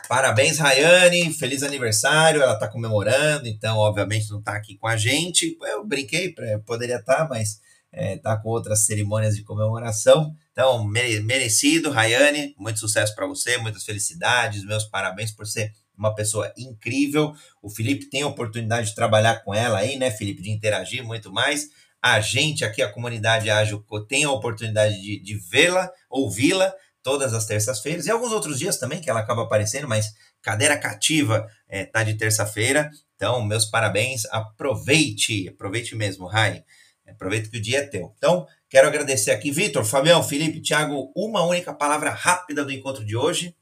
[0.06, 2.42] Parabéns, Rayane, feliz aniversário.
[2.42, 5.56] Ela está comemorando, então, obviamente, não está aqui com a gente.
[5.62, 6.34] Eu brinquei,
[6.66, 7.60] poderia estar, tá, mas
[7.90, 10.34] está é, com outras cerimônias de comemoração.
[10.58, 16.52] Então, merecido, Rayane, muito sucesso para você, muitas felicidades, meus parabéns por ser uma pessoa
[16.58, 17.32] incrível.
[17.62, 21.32] O Felipe tem a oportunidade de trabalhar com ela aí, né, Felipe, de interagir muito
[21.32, 21.68] mais.
[22.02, 26.74] A gente aqui, a comunidade Ágil, tem a oportunidade de, de vê-la, ouvi-la
[27.04, 30.12] todas as terças-feiras e alguns outros dias também que ela acaba aparecendo, mas
[30.42, 32.90] cadeira cativa é, tá de terça-feira.
[33.14, 36.64] Então, meus parabéns, aproveite, aproveite mesmo, Rai.
[37.10, 38.14] Aproveite que o dia é teu.
[38.16, 43.16] Então, quero agradecer aqui, Vitor, Fabião, Felipe, Thiago, uma única palavra rápida do encontro de
[43.16, 43.54] hoje.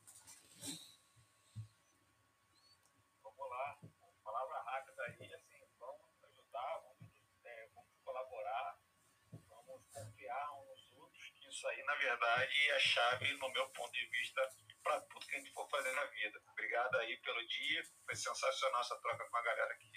[12.07, 14.41] verdade, a chave, no meu ponto de vista,
[14.83, 16.41] para tudo que a gente for fazer na vida.
[16.53, 19.91] Obrigado aí pelo dia, foi sensacional essa troca com a galera aqui.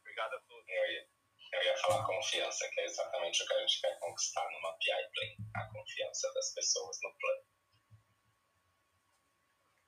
[0.00, 0.68] Obrigado a todos.
[0.68, 1.08] Ia,
[1.54, 5.10] eu ia falar confiança, que é exatamente o que a gente quer conquistar numa PI
[5.12, 7.44] Play, a confiança das pessoas no plano.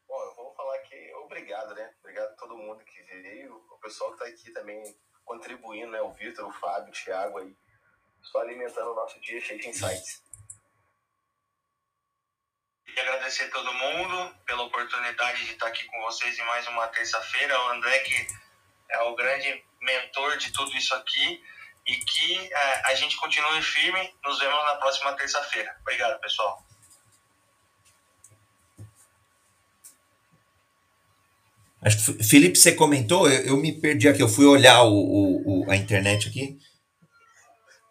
[0.09, 1.95] Bom, eu vou falar que obrigado, né?
[2.01, 4.83] Obrigado a todo mundo que veio, o pessoal que está aqui também
[5.25, 6.01] contribuindo, né?
[6.01, 7.57] O Vitor, o Fábio, o Thiago aí,
[8.23, 10.23] só alimentando o nosso dia cheio de insights.
[12.85, 16.87] Queria agradecer a todo mundo pela oportunidade de estar aqui com vocês em mais uma
[16.89, 17.61] terça-feira.
[17.61, 18.27] O André, que
[18.91, 21.45] é o grande mentor de tudo isso aqui,
[21.87, 24.13] e que é, a gente continue firme.
[24.25, 25.75] Nos vemos na próxima terça-feira.
[25.83, 26.65] Obrigado, pessoal.
[31.81, 35.67] Acho que Felipe, você comentou, eu, eu me perdi aqui, eu fui olhar o, o,
[35.67, 36.59] o, a internet aqui.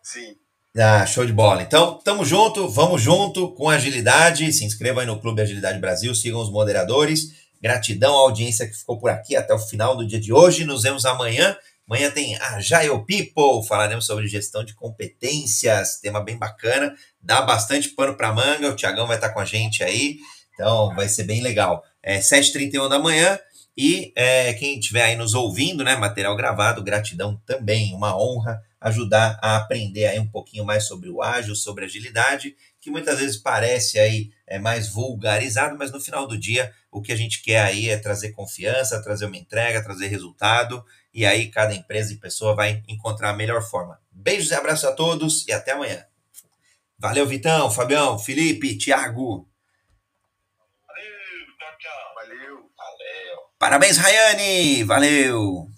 [0.04, 0.36] Sim.
[0.78, 1.62] Ah, show de bola.
[1.62, 4.52] Então, tamo junto, vamos junto com agilidade.
[4.52, 7.46] Se inscreva aí no Clube Agilidade Brasil, sigam os moderadores.
[7.62, 10.66] Gratidão à audiência que ficou por aqui até o final do dia de hoje.
[10.66, 11.58] Nos vemos amanhã.
[11.88, 18.18] Amanhã tem Agile People, falaremos sobre gestão de competências, tema bem bacana, dá bastante pano
[18.18, 20.18] para manga, o Tiagão vai estar com a gente aí,
[20.54, 21.84] então vai ser bem legal.
[22.02, 23.38] É 7h31 da manhã,
[23.78, 29.38] e é, quem estiver aí nos ouvindo, né, material gravado, gratidão também, uma honra ajudar
[29.42, 34.00] a aprender aí um pouquinho mais sobre o ágil, sobre agilidade, que muitas vezes parece
[34.00, 37.90] aí é mais vulgarizado, mas no final do dia o que a gente quer aí
[37.90, 40.84] é trazer confiança, trazer uma entrega, trazer resultado,
[41.16, 44.02] e aí cada empresa e pessoa vai encontrar a melhor forma.
[44.12, 46.06] Beijos e abraços a todos e até amanhã.
[47.00, 49.48] Valeu, Vitão, Fabião, Felipe, Thiago.
[50.86, 51.08] Valeu,
[51.58, 52.16] tchau, tchau.
[52.16, 52.70] Valeu.
[53.58, 54.84] Parabéns, Rayane!
[54.84, 55.70] Valeu!